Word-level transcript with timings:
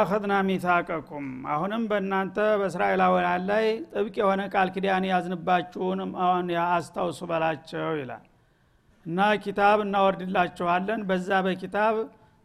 አኸዝና 0.00 0.34
ሚታቀኩም 0.48 1.24
አሁንም 1.52 1.82
በእናንተ 1.90 2.36
በእስራኤላውያን 2.60 3.42
ላይ 3.50 3.64
ጥብቅ 3.92 4.14
የሆነ 4.20 4.42
ቃል 4.52 4.68
ኪዳን 4.74 5.04
ያዝንባችሁን 5.10 6.00
አስታውሱ 6.68 7.20
በላቸው 7.30 7.88
ይላል። 8.00 8.24
እና 9.06 9.28
ኪታብ 9.44 9.78
እናወርድላችኋለን። 9.84 11.00
በዛ 11.08 11.40
በኪታብ 11.46 11.96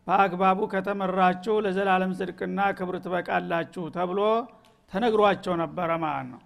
በአግባቡ 0.07 0.59
ከተመራችሁ 0.73 1.55
ለዘላለም 1.66 2.11
ጽድቅና 2.20 2.59
ክብር 2.77 2.95
ትበቃላችሁ 3.05 3.85
ተብሎ 3.95 4.19
ተነግሯቸው 4.91 5.55
ነበረ 5.63 5.91
ማለት 6.03 6.27
ነው። 6.33 6.41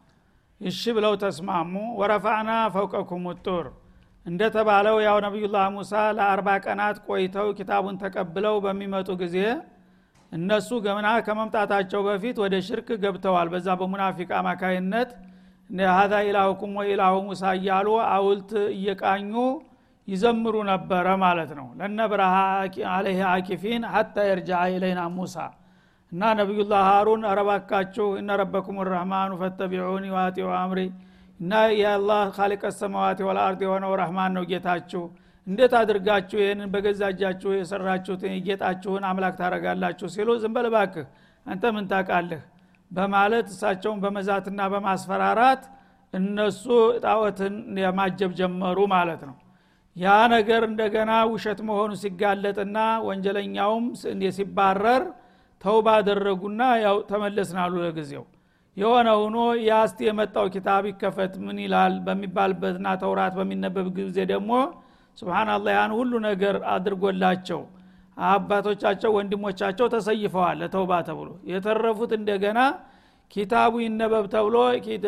እሺ 0.62 0.82
ብለው 0.96 1.14
ተስማሙ። 1.24 1.74
ወረፋዕና 2.00 2.52
ፈውቀኩም 2.76 3.26
ጡር። 3.46 3.66
እንደተባለው 4.26 4.98
ያው 5.06 5.18
ነቢዩላህ 5.26 5.66
ሙሳ 5.76 5.94
ለአርባ 6.18 6.50
ቀናት 6.66 6.98
ቆይተው 7.08 7.48
ኪታቡን 7.58 8.00
ተቀብለው 8.02 8.56
በሚመጡ 8.66 9.10
ጊዜ 9.22 9.38
እነሱ 10.32 10.70
ገምና 10.86 11.08
ከመምጣታቸው 11.26 12.02
በፊት 12.08 12.38
ወደ 12.44 12.56
ሽርክ 12.68 12.90
ገብተዋል። 13.04 13.48
በዛ 13.54 13.68
በሙናፊቅ 13.80 14.30
አማካይነት 14.40 15.12
ሀዛ 15.92 16.14
ኢላሁኩም 16.28 16.72
ወኢላሁ 16.80 17.16
ሙሳ 17.26 17.44
እያሉ 17.58 17.88
አውልት 18.10 18.52
እየቃኙ 18.74 19.34
ይዘምሩ 20.08 20.56
ነበረ 20.70 21.08
ማለት 21.24 21.52
ነው። 21.58 21.68
ለነብረሃ 21.80 22.36
አለህ 22.94 23.20
አኪፊን 23.34 23.84
ሐታ 23.94 24.16
የርጃ 24.30 24.52
ኢለይና 24.72 25.02
ሙሳ 25.18 25.36
እና 26.12 26.32
ነቢዩላህ 26.40 26.82
ሃሩን 26.90 27.24
አረባካችሁ 27.32 28.08
እነ 28.20 28.38
ረበኩም 28.42 28.78
ረህማኑ 28.90 29.32
ፈተቢዑኒ 29.42 30.06
ዋጢው 30.16 30.50
አምሪ 30.60 30.80
እና 31.40 31.52
የአላህ 31.80 32.22
ካሊቀ 32.36 32.64
ሰማዋት 32.80 33.20
ወልአርድ 33.28 33.62
የሆነው 33.66 33.92
ረህማን 34.02 34.34
ነው 34.38 34.44
ጌታችሁ 34.50 35.04
እንዴት 35.50 35.74
አድርጋችሁ 35.80 36.38
ይህንን 36.42 36.70
በገዛ 36.74 37.02
እጃችሁ 37.12 37.52
የሰራችሁትን 37.56 38.34
ጌጣችሁን 38.48 39.04
አምላክ 39.10 39.36
ታረጋላችሁ 39.40 40.08
ሲሉ 40.16 40.30
ባክህ 40.76 41.06
አንተ 41.46 41.64
ምን 41.76 41.86
ታቃለህ 41.92 42.42
በማለት 42.92 43.48
እሳቸውን 43.54 44.00
በመዛትና 44.04 44.62
በማስፈራራት 44.74 45.64
እነሱ 46.14 46.64
ጣዖትን 47.04 47.56
የማጀብ 47.82 48.32
ጀመሩ 48.40 48.80
ማለት 48.94 49.22
ነው። 49.30 49.36
ያ 49.96 50.10
ነገር 50.34 50.62
እንደገና 50.68 51.12
ውሸት 51.32 51.60
መሆኑ 51.70 51.92
ሲጋለጥና 52.02 52.78
ወንጀለኛውም 53.08 53.86
ሲባረር 54.38 55.04
ተውባ 55.62 55.88
አደረጉና 56.00 56.62
ያው 56.84 56.98
ተመለስናሉ 57.10 57.74
ለጊዜው። 57.86 58.26
የሆነ 58.78 59.08
ሆኖ 59.22 59.38
ያስቲ 59.68 60.00
የመጣው 60.08 60.46
ኪታብ 60.54 60.84
ይከፈት 60.90 61.34
ምን 61.46 61.58
ይላል 61.64 61.96
በሚባልበትና 62.06 62.88
ተውራት 63.02 63.34
በሚነበብ 63.40 63.88
ጊዜ 63.98 64.20
ደግሞ 64.32 64.52
ስብናላህ 65.20 65.72
ያን 65.76 65.92
ሁሉ 65.98 66.12
ነገር 66.28 66.56
አድርጎላቸው 66.74 67.62
አባቶቻቸው 68.18 69.12
ወንድሞቻቸው 69.18 69.88
ተሰይፈዋል 69.94 70.58
ለተውባ 70.62 70.94
ተብሎ። 71.08 71.30
የተረፉት 71.52 72.12
እንደገና 72.18 72.60
ኪታቡ 73.36 73.74
ይነበብ 73.86 74.26
ተብሎ 74.34 74.56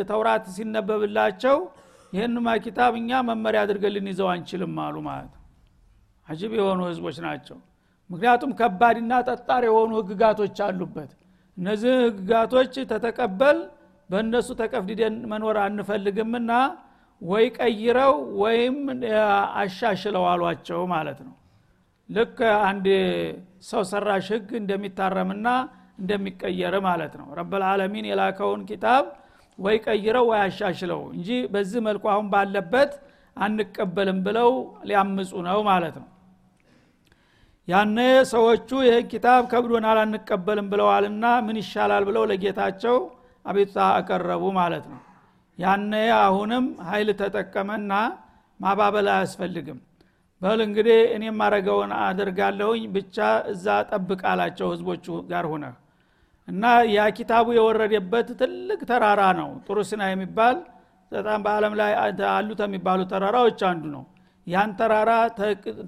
ተውራት 0.09 0.45
ሲነበብላቸው 0.55 1.57
ይህንማ 2.13 2.47
ኪታብ 2.65 2.93
እኛ 2.99 3.19
መመሪያ 3.27 3.59
አድርገን 3.65 3.93
ልንይዘው 3.95 4.27
አንችልም 4.33 4.77
አሉ 4.85 4.95
ማለት 5.07 5.33
አጅብ 6.27 6.51
የሆኑ 6.57 6.79
ህዝቦች 6.89 7.17
ናቸው። 7.25 7.57
ምክንያቱም 8.09 8.51
ከባድና 8.59 9.13
ጠጣር 9.29 9.63
የሆኑ 9.67 9.91
ህግጋቶች 9.99 10.57
አሉበት። 10.65 11.11
እነዚህ 11.57 11.93
ህግጋቶች 12.05 12.73
ተተቀበል 12.91 13.57
በእነሱ 14.09 14.49
ተቀፍድደን 14.61 15.15
መኖር 15.31 15.57
አንፈልግምና 15.65 16.51
ወይ 17.21 17.45
ቀይረው 17.57 18.13
ወይም 18.41 18.77
አሻሽለው 19.61 20.23
አሏቸው 20.31 20.81
ማለት 20.93 21.19
ነው። 21.27 21.35
ልክ 22.09 22.37
አንድ 22.65 22.87
ሰው 23.69 23.81
ሰራሽ 23.91 24.27
ህግ 24.33 24.49
እንደሚታረምና 24.59 25.47
እንደሚቀየር 25.99 26.75
ማለት 26.87 27.13
ነው። 27.19 27.27
ረብልዓለሚን 27.39 28.05
የላከውን 28.09 28.61
ኪታብ 28.69 29.03
ወይ 29.59 29.75
ቀይረው 29.85 30.25
ወይ 30.31 30.39
አሻሽለው 30.45 31.01
እንጂ 31.15 31.29
በዚህ 31.53 31.81
መልኩ 31.87 32.03
አሁን 32.13 32.27
ባለበት 32.33 32.91
አንቀበልም 33.37 34.19
ብለው 34.25 34.49
ሊያምፁ 34.89 35.31
ነው 35.47 35.59
ማለት 35.69 35.95
ነው። 36.01 36.07
ያነ 37.67 37.97
ሰዎቹ 38.31 38.69
ይህን 38.85 39.05
ኪታብ 39.11 39.41
ከብዶናል 39.51 39.97
አንቀበልም 40.03 40.67
ብለዋልና 40.71 41.25
ምን 41.45 41.57
ይሻላል 41.61 42.03
ብለው 42.09 42.23
ለጌታቸው 42.31 42.97
አቤቱታ 43.45 43.79
አቀረቡ 43.99 44.43
ማለት 44.57 44.85
ነው 44.91 44.99
ያነ 45.61 45.93
አሁንም 46.19 46.65
ኃይል 46.89 47.09
ተጠቀመና 47.21 47.93
ማባበል 48.59 49.07
አያስፈልግም። 49.13 49.79
በል 50.41 50.59
እንግዲህ 50.65 50.99
እኔ 51.15 51.23
ማረገውን 51.39 51.91
አደርጋለሁኝ 52.01 52.83
ብቻ 52.95 53.17
እዛ 53.51 53.65
ጠብቃላቸው 53.89 54.67
ህዝቦቹ 54.73 55.05
ጋር 55.31 55.45
ሁነህ። 55.51 55.75
እና 56.47 56.63
ያ 56.93 57.01
ኪታቡ 57.17 57.47
የወረደበት 57.57 58.29
ትልቅ 58.39 58.79
ተራራ 58.89 59.21
ነው። 59.39 59.49
ጥሩ 59.67 59.77
ሲና 59.89 60.03
የሚባል 60.11 60.57
በጣም 61.11 61.39
በአለም 61.45 61.73
ላይ 61.81 61.91
አሉት 62.31 62.61
የሚባሉ 62.65 62.99
ተራራዎች 63.13 63.61
አንዱ 63.69 63.83
ነው። 63.95 64.03
ያን 64.47 64.71
ተራራ 64.79 65.11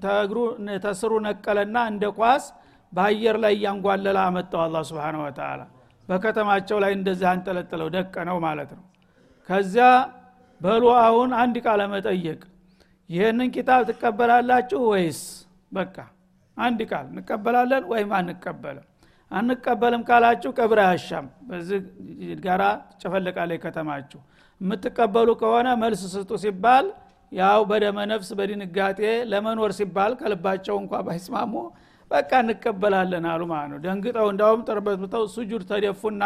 ተእግሩ 0.03 0.39
ተስሩ 0.83 1.13
ነቀለና 1.27 1.77
እንደ 1.91 2.05
ኳስ 2.17 2.43
በአየር 2.93 3.37
ላይ 3.43 3.53
እያንጓለለ 3.57 4.17
አመጣው 4.25 4.61
አላ 4.65 4.83
ስብን 4.89 5.15
ወተላ 5.23 5.61
በከተማቸው 6.09 6.77
ላይ 6.83 6.91
እንደዚህ 6.97 7.27
አንጠለጥለው 7.31 7.87
ደቀ 7.95 8.15
ነው 8.29 8.37
ማለት 8.45 8.71
ነው 8.77 8.83
ከዚያ 9.49 9.87
በሉ 10.61 10.83
አሁን 11.01 11.29
አንድ 11.41 11.55
ቃለ 11.65 11.81
መጠየቅ። 11.93 12.41
ይህንን 13.09 13.49
ኪታብ 13.55 13.81
ትቀበላላችሁ 13.89 14.81
ወይስ? 14.91 15.21
በቃ 15.71 15.95
አንድ 16.57 16.79
ቃል 16.91 17.05
እንቀበላለን 17.11 17.83
ወይም 17.91 18.09
አንቀበልም? 18.17 18.85
አንቀበልም 19.31 20.01
ካላችሁ 20.07 20.49
ቀብር 20.57 20.79
አያሻም። 20.83 21.27
በዚህ 21.47 21.79
ጋራ 22.45 22.63
ጨፈለቃለ 23.01 23.51
ከተማችሁ። 23.63 24.19
የምትቀበሉ 24.61 25.29
ከሆነ 25.41 25.67
መልስ 25.81 26.01
ስጡ 26.13 26.31
ሲባል 26.43 26.85
ያው 27.31 27.61
በደመ 27.69 27.99
ነፍስ 28.11 28.29
በድንጋጤ 28.39 28.99
ለመኖር 29.31 29.71
ሲባል 29.77 30.11
ከልባቸው 30.19 30.75
እንኳ 30.81 30.93
ባይስማሙ 31.07 31.53
በቃ 32.11 32.31
እንቀበላለን 32.43 33.25
አሉ 33.31 33.41
ማለት 33.51 33.69
ነው። 33.71 33.79
ደንግጠው 33.85 34.27
እንዳውም 34.33 34.61
ጠርበት 34.67 34.97
ብተው 35.03 35.23
ሱጁድ 35.35 35.63
ተደፉና 35.71 36.23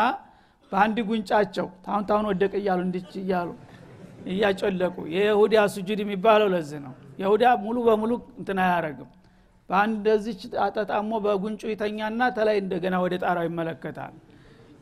በአንድ 0.71 0.97
ጉንጫቸው 1.09 1.67
ታሁን 1.85 2.03
ታሁን 2.09 2.25
ወደቅ 2.31 2.53
እያሉ 2.59 2.79
እንዲች 2.87 3.11
እያሉ 3.21 3.49
እያጨለቁ 4.31 4.95
የይሁዳ 5.15 5.55
ሱጁድ 5.73 5.99
የሚባለው 6.03 6.47
ለዚህ 6.53 6.79
ነው። 6.85 6.93
ይሁዳ 7.21 7.43
ሙሉ 7.61 7.77
በሙሉ 7.87 8.11
እንትን 8.39 8.57
አያረግም 8.63 9.09
በአንድ 9.69 9.93
እንደዚች 9.99 10.41
አጠጣሞ 10.65 11.11
በጉንጩ 11.23 11.61
ይተኛና 11.71 12.21
ተላይ 12.35 12.57
እንደገና 12.63 12.95
ወደ 13.03 13.15
ጣራው 13.23 13.45
ይመለከታል። 13.47 14.13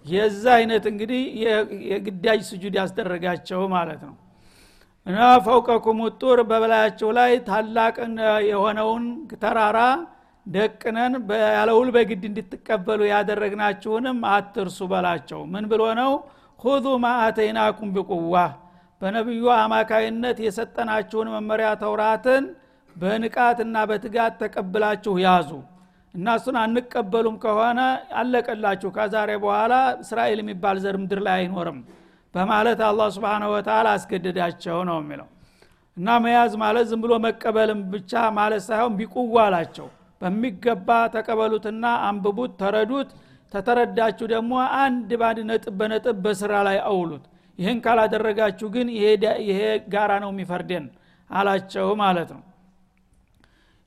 የዛ 0.05 0.43
አይነት 0.57 0.85
እንግዲህ 0.91 1.21
የግዳጅ 1.91 2.41
ስጁድ 2.49 2.75
ያስደረጋቸው 2.79 3.61
ማለት 3.75 4.01
ነው። 4.07 4.15
እና 5.07 5.17
ፈውቀኩም 5.45 5.99
ጡር 6.21 6.39
በበላያቸው 6.49 7.09
ላይ 7.17 7.31
ታላቅ 7.49 7.95
የሆነውን 8.49 9.03
ተራራ 9.43 9.79
ደቅነን 10.45 11.13
ያለውል 11.51 11.89
በግድ 11.95 12.23
እንድትቀበሉ 12.29 13.01
ያደረግናችሁንም 13.09 14.17
አትርሱ 14.31 14.79
በላቸው። 14.91 15.41
ምን 15.53 15.65
ብሎ 15.71 15.83
ነው? 15.99 16.11
ሁዙ 16.59 16.85
ማአተይናኩም 17.03 17.89
ቢቁዋ 17.95 18.35
በነቢዩ 19.01 19.45
አማካይነት 19.57 20.37
የሰጠናችሁን 20.45 21.27
መመሪያ 21.35 21.69
ተውራትን 21.81 22.43
በንቃትና 22.95 23.75
በትጋት 23.89 24.33
ተቀብላችሁ 24.41 25.15
ያዙ። 25.25 25.49
እናሱን 26.13 26.55
አንቀበሉም 26.61 27.35
ከሆነ 27.43 27.79
አለቀላችሁ። 28.19 28.89
ከዛሬ 28.97 29.31
በኋላ 29.43 29.73
እስራኤል 30.03 30.39
የሚባል 30.43 30.77
ዘር 30.83 30.97
ምድር 31.01 31.19
ላይ 31.27 31.37
አይኖርም 31.39 31.79
በማለት 32.35 32.79
አላህ 32.87 33.07
ስብንሁ 33.15 33.49
ወተላ 33.55 33.87
አስገደዳቸው 33.97 34.77
ነው 34.89 34.97
የሚለው። 35.01 35.27
እና 35.97 36.07
መያዝ 36.23 36.53
ማለት 36.63 36.85
ዝም 36.89 37.01
ብሎ 37.03 37.13
መቀበልም 37.25 37.81
ብቻ 37.91 38.23
ማለት 38.37 38.63
ሳይሆን 38.65 38.95
ቢቁዋ 38.99 39.37
አላቸው 39.45 39.87
በሚገባ 40.21 40.89
ተቀበሉትና 41.15 41.85
አንብቡት 42.07 42.51
ተረዱት። 42.61 43.09
ተተረዳችሁ 43.51 44.25
ደግሞ 44.31 44.53
አንድ 44.79 45.09
ባንድ 45.21 45.39
ነጥብ 45.49 45.73
በነጥብ 45.79 46.17
በስራ 46.23 46.53
ላይ 46.67 46.77
አውሉት። 46.89 47.23
ይህን 47.59 47.77
ካላደረጋችሁ 47.85 48.67
ግን 48.75 48.87
ይሄ 49.47 49.59
ጋራ 49.93 50.11
ነው 50.23 50.31
የሚፈርደን 50.33 50.85
አላቸው 51.29 51.87
ማለት 52.01 52.29
ነው። 52.35 52.43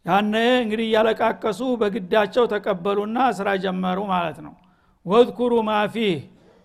ያነ 0.06 0.34
እንግዲህ 0.62 0.86
እያለቃቀሱ 0.88 1.60
በግዳቸው 1.80 2.44
ተቀበሉና 2.52 3.18
ስራ 3.38 3.48
ጀመሩ 3.64 3.98
ማለት 4.12 4.38
ነው። 4.46 4.54
ወዝኩሩ 5.06 5.54
ማፊህ 5.68 6.14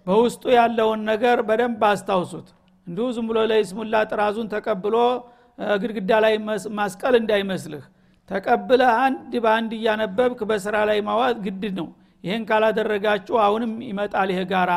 በውስጡ 0.07 0.43
ያለውን 0.57 1.01
ነገር 1.09 1.37
በደንብ 1.49 1.81
አስታውሱት። 1.89 2.47
እንዲሁ 2.87 3.05
ዝም 3.15 3.25
ብሎ 3.29 3.39
ለይስሙላ 3.51 3.95
ጥራዙን 4.09 4.47
ተቀብሎ 4.53 4.95
ግድግዳ 5.77 6.11
ላይ 6.23 6.33
ማስቀል 6.79 7.15
እንዳይመስልህ 7.19 7.83
ተቀብለ 8.29 8.81
አንድ 9.03 9.33
በአንድ 9.43 9.71
እያነበብክ 9.77 10.39
በስራ 10.49 10.75
ላይ 10.89 10.99
ማዋት 11.07 11.37
ግድ 11.45 11.63
ነው። 11.79 11.87
ይህን 12.23 12.43
ካላደረጋችሁ 12.49 13.35
አሁንም 13.45 13.71
ይመጣል 13.87 14.29
ይሄ 14.33 14.41
ጋራ 14.51 14.71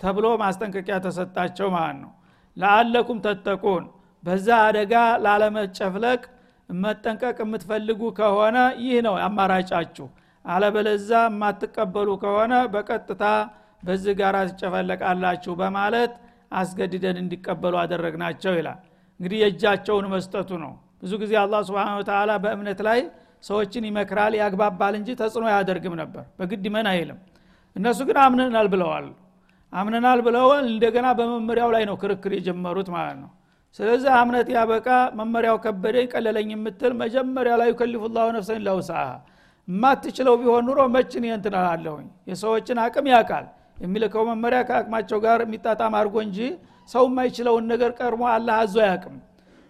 ተብሎ 0.00 0.26
ማስጠንቀቂያ 0.42 0.96
ተሰጣቸው 1.04 1.68
ማለት 1.76 1.98
ነው። 2.02 2.10
ለአለኩም 2.56 3.18
ተተቁን። 3.26 3.84
በዛ 4.24 4.48
አደጋ 4.64 4.94
ላለመጨፍለቅ 5.24 6.20
መጠንቀቅ 6.68 7.36
የምትፈልጉ 7.42 8.00
ከሆነ 8.18 8.56
ይህ 8.82 8.98
ነው 9.06 9.14
አማራጫችሁ። 9.26 10.06
አለበለዛ 10.44 11.10
የማትቀበሉ 11.26 12.08
ከሆነ 12.22 12.54
በቀጥታ 12.74 13.24
በዚህ 13.82 14.14
ጋር 14.20 14.36
ትጨፈለቃላችሁ 14.50 15.52
በማለት 15.60 16.12
አስገድደን 16.52 17.16
እንዲቀበሉ 17.22 17.74
አደረግናቸው 17.82 18.52
ይላል። 18.58 18.78
እንግዲህ 19.20 19.38
የእጃቸውን 19.42 20.06
መስጠቱ 20.12 20.50
ነው 20.64 20.72
ብዙ 21.02 21.12
ጊዜ 21.22 21.32
አላህ 21.42 21.60
ስብን 21.68 22.02
ተላ 22.08 22.30
በእምነት 22.44 22.80
ላይ 22.88 23.00
ሰዎችን 23.44 23.84
ይመክራል 23.88 24.32
ያግባባል 24.40 24.94
እንጂ 24.98 25.08
ተጽዕኖ 25.20 25.44
አያደርግም 25.50 25.94
ነበር። 26.00 26.24
በግድ 26.38 26.64
መን 26.74 26.86
አይልም 26.92 27.18
እነሱ 27.76 27.98
ግን 28.08 28.18
አምነናል 28.22 28.68
ብለዋል። 28.72 29.06
አምነናል 29.72 30.20
ብለዋል። 30.26 30.64
እንደገና 30.72 31.06
በመመሪያው 31.18 31.70
ላይ 31.74 31.82
ነው 31.90 31.96
ክርክር 32.02 32.32
የጀመሩት 32.36 32.88
ማለት 32.94 33.16
ነው። 33.22 33.30
ስለዚህ 33.78 34.10
እምነት 34.18 34.48
ያበቃ 34.54 34.86
መመሪያው 35.18 35.56
ከበደኝ 35.64 36.06
ቀለለኝ 36.12 36.48
የምትል 36.54 36.92
መጀመሪያ 37.02 37.54
ላይ 37.62 37.70
ከሊፉ 37.80 38.04
ላሁ 38.14 38.28
ነፍሰን 38.36 38.62
ለውሳሃ 38.66 39.02
የማትችለው 39.68 40.34
ቢሆን 40.40 40.64
ኑሮ 40.68 40.80
መችን 40.94 41.24
ይንትን 41.28 41.54
አላለሁኝ 41.60 42.06
የሰዎችን 42.30 42.78
አቅም 42.84 43.08
ያውቃል። 43.12 43.46
የሚልከው 43.76 44.22
መመሪያ 44.30 44.60
ከአቅማቸው 44.68 45.18
ጋር 45.24 45.40
የሚጣጣም 45.44 45.94
አድርጎ 45.98 46.16
እንጂ 46.26 46.38
ሰው 46.88 47.04
የማይችለውን 47.08 47.64
ነገር 47.72 47.90
ቀርሞ 47.98 48.22
አላህ 48.32 48.54
አዞ 48.62 48.76
አያቅም 48.84 49.16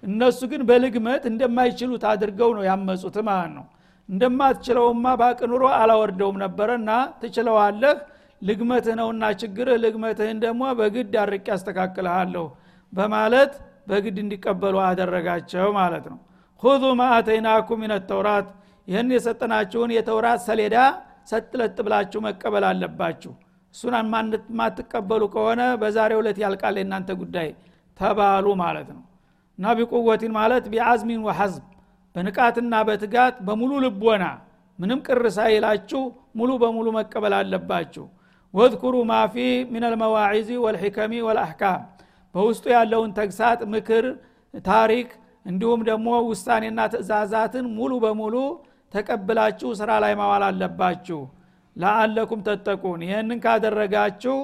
እነሱ 0.02 0.40
ግን 0.50 0.62
በልግመት 0.68 1.22
እንደማይችሉት 1.30 2.04
አድርገው 2.10 2.50
ነው 2.56 2.64
ያመፁት 2.68 3.16
ማለት 3.28 3.52
ነው። 3.56 3.64
እንደማትችለውማ 4.08 5.06
ባቅ 5.20 5.38
አላወርደውም 5.78 6.36
ነበረና 6.44 6.90
ትችለዋለህ 7.22 7.96
ልግመትህ 8.42 8.94
ነውና 9.00 9.24
ችግርህ 9.40 9.76
ልግመትህን 9.84 10.38
ደግሞ 10.44 10.62
በግድ 10.78 11.14
አርቅ 11.22 11.44
ያስተካክልሃለሁ 11.52 12.44
በማለት 12.92 13.52
በግድ 13.88 14.16
እንዲቀበሉ 14.22 14.76
አደረጋቸው 14.86 15.68
ማለት 15.78 16.06
ነው። 16.12 16.18
ሁዙ 16.62 16.84
ማአተይናኩም 17.00 17.82
ተውራት 18.08 18.48
ይህን 18.88 19.10
የሰጠናችሁን 19.14 19.90
የተውራት 19.96 20.40
ሰሌዳ 20.46 20.76
ሰጥለጥ 21.30 21.76
ብላችሁ 21.86 22.20
መቀበል 22.26 22.64
አለባችሁ። 22.70 23.32
እሱን 23.74 23.94
ማትቀበሉ 24.60 25.22
ከሆነ 25.34 25.62
በዛሬው 25.82 26.20
ዕለት 26.22 26.38
ያልቃል 26.44 26.76
የእናንተ 26.80 27.10
ጉዳይ 27.20 27.48
ተባሉ 28.00 28.46
ማለት 28.62 28.88
ነው 28.94 29.02
እና 29.58 29.72
ቢቁወቲን 29.78 30.32
ማለት 30.36 30.64
ቢአዝሚን 30.72 31.22
ወሐዝብ 31.26 31.64
በንቃትና 32.14 32.74
በትጋት 32.88 33.36
በሙሉ 33.46 33.72
ልቦና 33.84 34.24
ምንም 34.78 34.98
ቅር 35.06 35.24
ሳይላችሁ 35.36 36.02
ሙሉ 36.38 36.50
በሙሉ 36.62 36.86
መቀበል 36.96 37.34
አለባችሁ። 37.38 38.04
ወዝኩሩ 38.54 38.96
ማፊ 39.10 39.34
ምን 39.72 39.82
አልመዋዒዚ 39.88 40.50
ወልሕከሚ 40.64 41.12
ወልአሕካም 41.26 41.80
በውስጡ 42.34 42.64
ያለውን 42.74 43.10
ተግሳጥ 43.18 43.60
ምክር 43.74 44.04
ታሪክ 44.64 45.08
እንዲሁም 45.46 45.80
ደግሞ 45.88 46.08
ውሳኔና 46.28 46.80
ትእዛዛትን 46.92 47.66
ሙሉ 47.76 47.92
በሙሉ 48.04 48.34
ተቀብላችሁ 48.94 49.70
ስራ 49.80 49.90
ላይ 50.04 50.12
ማዋል 50.20 50.44
አለባችሁ። 50.48 51.20
ለአለኩም 51.76 52.40
ተጠቁን 52.46 53.00
ይህንን 53.06 53.40
ካደረጋችሁ 53.44 54.36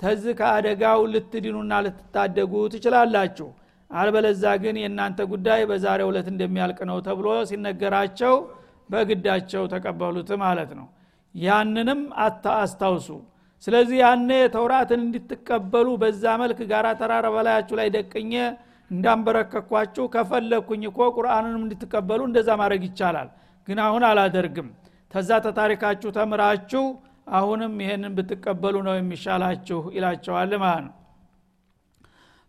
ተዚህ 0.00 0.34
ከአደጋው 0.38 1.00
ልትድኑና 1.12 1.72
ልትታደጉ 1.86 2.52
ትችላላችሁ 2.74 3.48
አልበለዛ 3.90 4.44
ግን 4.62 4.76
የእናንተ 4.80 5.20
ጉዳይ 5.32 5.60
በዛሬ 5.70 6.00
ዕለት 6.08 6.28
እንደሚያልቅ 6.32 6.80
ነው 6.90 6.98
ተብሎ 7.06 7.28
ሲነገራቸው 7.50 8.34
በግዳቸው 8.90 9.64
ተቀበሉት 9.72 10.30
ማለት 10.42 10.70
ነው። 10.78 10.86
ያንንም 11.34 12.00
አስታውሱ። 12.56 13.08
ስለዚህ 13.62 13.96
ያነ 14.02 14.30
ተውራትን 14.54 15.00
እንድትቀበሉ 15.06 15.88
በዛ 16.02 16.24
መልክ 16.42 16.60
ጋራ 16.70 16.86
ተራራ 17.00 17.26
በላያችሁ 17.34 17.74
ላይ 17.80 17.88
ደቅኘ 17.96 18.32
እንዳንበረከኳችሁ 18.90 20.04
ከፈለግኩኝ 20.14 20.82
እኮ 20.88 21.00
ቁርአንንም 21.16 21.62
እንድትቀበሉ 21.64 22.20
እንደዛ 22.28 22.50
ማድረግ 22.60 22.82
ይቻላል። 22.88 23.28
ግን 23.68 23.78
አሁን 23.86 24.02
አላደርግም። 24.08 24.68
ተዛ 25.10 25.30
ተታሪካችሁ 25.44 26.10
ተምራችሁ 26.16 26.84
አሁንም 27.32 27.72
ይሄንን 27.82 28.12
ብትቀበሉ 28.16 28.76
ነው 28.86 28.94
የሚሻላችሁ 28.98 29.80
ይላቸዋል 29.96 30.52
ማለት 30.62 30.82
ነው 30.86 30.94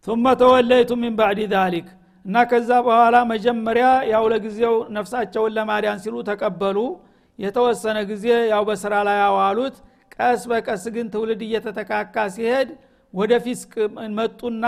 ثم 0.07 0.25
ተወለይቱ 0.41 0.91
ሚን 1.01 1.13
ባዕድ 1.19 1.39
ዛሊክ 1.53 1.87
እና 2.25 2.35
ከዛ 2.49 2.69
በኋላ 2.87 3.15
መጀመሪያ 3.31 3.85
ያው 4.11 4.23
ለጊዜው 4.31 4.75
ነፍሳቸውን 4.97 5.51
ለማዳን 5.57 5.99
ሲሉ 6.03 6.15
ተቀበሉ። 6.29 6.77
የተወሰነ 7.39 7.97
ጊዜ 8.11 8.25
ያው 8.53 8.63
በስራ 8.69 8.93
ላይ 9.07 9.17
ያዋሉት 9.23 9.75
ቀስ 10.15 10.41
በቀስ 10.51 10.83
ግን 10.95 11.07
ትውልድ 11.13 11.41
እየተተካካ 11.47 12.15
ሲሄድ 12.35 12.69
ወደ 13.13 13.31
ፊስቅ 13.45 13.73
መጡና 14.17 14.65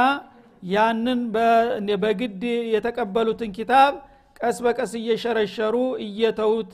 ያንን 0.67 1.19
በግድ 2.03 2.41
የተቀበሉትን 2.73 3.51
ኪታብ 3.57 3.93
ቀስ 4.39 4.57
በቀስ 4.65 4.91
እየሸረሸሩ 5.01 5.75
እየተውት 6.05 6.69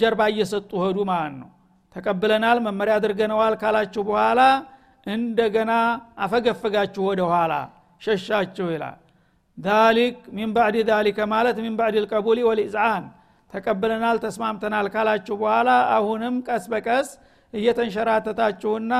ጀርባ 0.00 0.22
እየሰጡ 0.32 0.70
ሄዱ 0.84 0.98
ማለት 1.10 1.36
ነው። 1.42 1.50
ተቀብለናል 1.96 2.58
መመሪያ 2.66 2.94
አድርገነዋል 3.00 3.54
ካላችሁ 3.62 4.02
በኋላ 4.10 4.40
እንደገና 5.06 5.72
አፈገፈጋችሁ 6.24 7.02
ወደ 7.10 7.22
ኋላ 7.32 7.52
ሸሻችሁ 8.02 8.66
ይላል። 8.74 8.98
ዛሊክ 9.58 10.18
ሚን 10.36 10.50
ባዕድ 10.56 10.76
ዛሊከ 10.90 11.18
ማለት 11.32 11.56
ሚን 11.64 11.74
ባዕድ 11.78 11.96
ልቀቡሊ 12.04 12.38
ወልኢዝዓን 12.48 13.04
ተቀብለናል 13.52 14.18
ተስማምተናል 14.22 14.86
ካላችሁ 14.94 15.34
በኋላ 15.40 15.70
አሁንም 15.96 16.36
ቀስ 16.46 16.64
በቀስ 16.72 17.08
እየተንሸራተታችሁና 17.52 18.92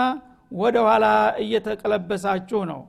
ወደ 0.52 0.76
ኋላ 0.86 1.06
እየተቀለበሳችሁ 1.44 2.60
ነው። 2.70 2.80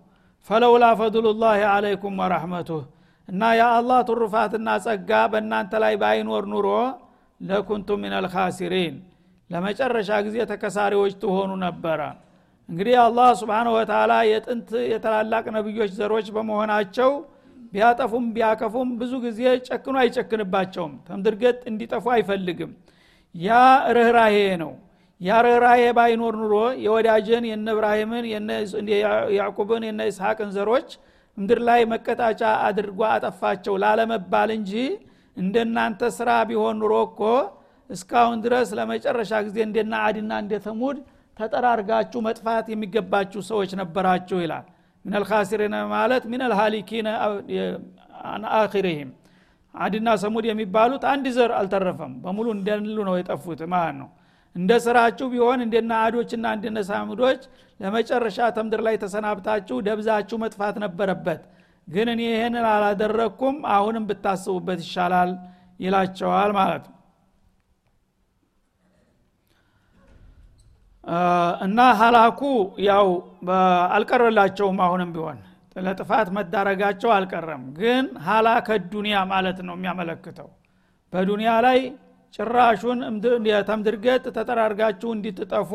ፈለውላ 0.50 0.86
ፈድሉላህ 1.00 1.60
አለይኩም 1.74 2.18
ወረሕመቱህ። 2.22 2.84
እና 3.28 3.42
የአላህ 3.60 4.00
ትሩፋትና 4.08 4.70
ጸጋ 4.86 5.12
በእናንተ 5.32 5.74
ላይ 5.84 5.94
ባይኖር 6.02 6.46
ኑሮ 6.54 6.68
ለኩንቱም 7.42 8.02
ምን 8.04 8.14
አልካሲሪን 8.18 8.96
ለመጨረሻ 9.50 10.12
ጊዜ 10.26 10.38
ተከሳሪዎች 10.52 11.14
ትሆኑ 11.24 11.52
ነበረ 11.64 12.02
እንግዲህ 12.70 12.96
አላህ 13.04 13.30
ስብሓን 13.40 13.68
ወተላ 13.74 14.14
የጥንት 14.30 14.70
የታላላቅ 14.92 15.46
ነቢዮች 15.56 15.92
ዘሮች 15.98 16.28
በመሆናቸው 16.36 17.12
ቢያጠፉም 17.74 18.26
ቢያከፉም 18.36 18.90
ብዙ 19.00 19.14
ጊዜ 19.24 19.40
ጨክኖ 19.68 19.96
አይጨክንባቸውም። 20.02 20.94
ተምድርገጥ 21.08 21.60
እንዲጠፉ 21.70 22.06
አይፈልግም። 22.16 22.72
ያ 23.36 23.52
ርኅራሄ 23.98 24.36
ነው። 24.64 24.72
ያ 25.22 25.40
ርኅራሄ 25.46 25.82
ባይኖር 25.98 26.36
ኑሮ 26.42 26.56
የወዳጀን 26.84 27.44
የነ 27.50 27.68
እብራሂምን 27.76 28.26
ያዕቁብን 29.38 29.84
የነ 29.88 30.02
ኢስሐቅን 30.12 30.50
ዘሮች 30.56 30.90
ምድር 31.38 31.60
ላይ 31.68 31.82
መቀጣጫ 31.92 32.42
አድርጓ 32.66 33.02
አጠፋቸው 33.14 33.76
ላለመባል 33.84 34.50
እንጂ 34.58 34.74
እንደናንተ 35.38 36.10
ስራ 36.18 36.30
ቢሆን 36.50 36.76
ኑሮ 36.82 36.96
እኮ 37.08 37.22
እስካሁን 37.90 38.38
ድረስ 38.44 38.70
ለመጨረሻ 38.78 39.32
ጊዜ 39.48 39.58
እንደና 39.68 39.94
አድና 40.08 40.32
እንደ 40.44 40.54
ተሙድ 40.66 40.98
ተጠራርጋችሁ 41.38 42.20
መጥፋት 42.28 42.66
የሚገባችሁ 42.72 43.42
ሰዎች 43.50 43.72
ነበራችሁ 43.82 44.38
ይላል። 44.44 44.66
ምን 45.06 45.16
አልካሲሪነ 45.20 45.76
ማለት 45.94 46.24
አልሃሊኪነ 46.44 47.08
አኺሪህም። 48.58 49.12
አድና 49.76 50.10
ሰሙድ 50.22 50.46
የሚባሉት 50.50 51.04
አንድ 51.12 51.26
ዘር 51.36 51.52
አልተረፈም። 51.60 52.14
በሙሉ 52.24 52.48
እንደሉ 52.58 52.98
ነው 53.08 53.16
የጠፉት 53.20 53.62
ማለት 53.74 53.96
ነው። 54.02 54.10
እንደ 54.56 54.72
ስራችሁ 54.84 55.28
ቢሆን 55.34 55.60
እንደና 55.66 55.92
አዶችና 56.06 56.46
እንደነ 56.58 56.80
ሳሙዶች 56.90 57.42
ለመጨረሻ 57.80 58.40
ተምድር 58.58 58.82
ላይ 58.88 58.96
ተሰናብታችሁ 59.04 59.78
ደብዛችሁ 59.88 60.38
መጥፋት 60.44 60.76
ነበረበት። 60.84 61.42
ግን 61.88 62.08
እኔ 62.14 62.22
ይህንን 62.30 62.66
አላደረግኩም 62.74 63.56
አሁንም 63.76 64.04
ብታስቡበት 64.10 64.82
ይሻላል 64.86 65.32
ይላቸዋል 65.80 66.52
ማለት 66.60 66.84
ነው 66.88 66.93
እና 71.66 71.80
ሀላኩ 72.00 72.42
ያው 72.86 73.08
አልቀረላቸውም 73.96 74.78
አሁንም 74.86 75.10
ቢሆን 75.16 75.40
ለጥፋት 75.80 76.28
መዳረጋቸው 76.36 77.10
አልቀረም። 77.16 77.64
ግን 77.80 78.06
ሀላከ 78.28 78.68
ዱኒያ 78.92 79.18
ማለት 79.32 79.60
ነው 79.68 79.76
የሚያመለክተው። 79.78 80.50
በዱኒያ 81.14 81.52
ላይ 81.66 81.80
ጭራሹን 82.34 83.00
ተምድርገጥ 83.70 84.24
ተጠራርጋችሁ 84.38 85.10
እንዲትጠፉ 85.16 85.72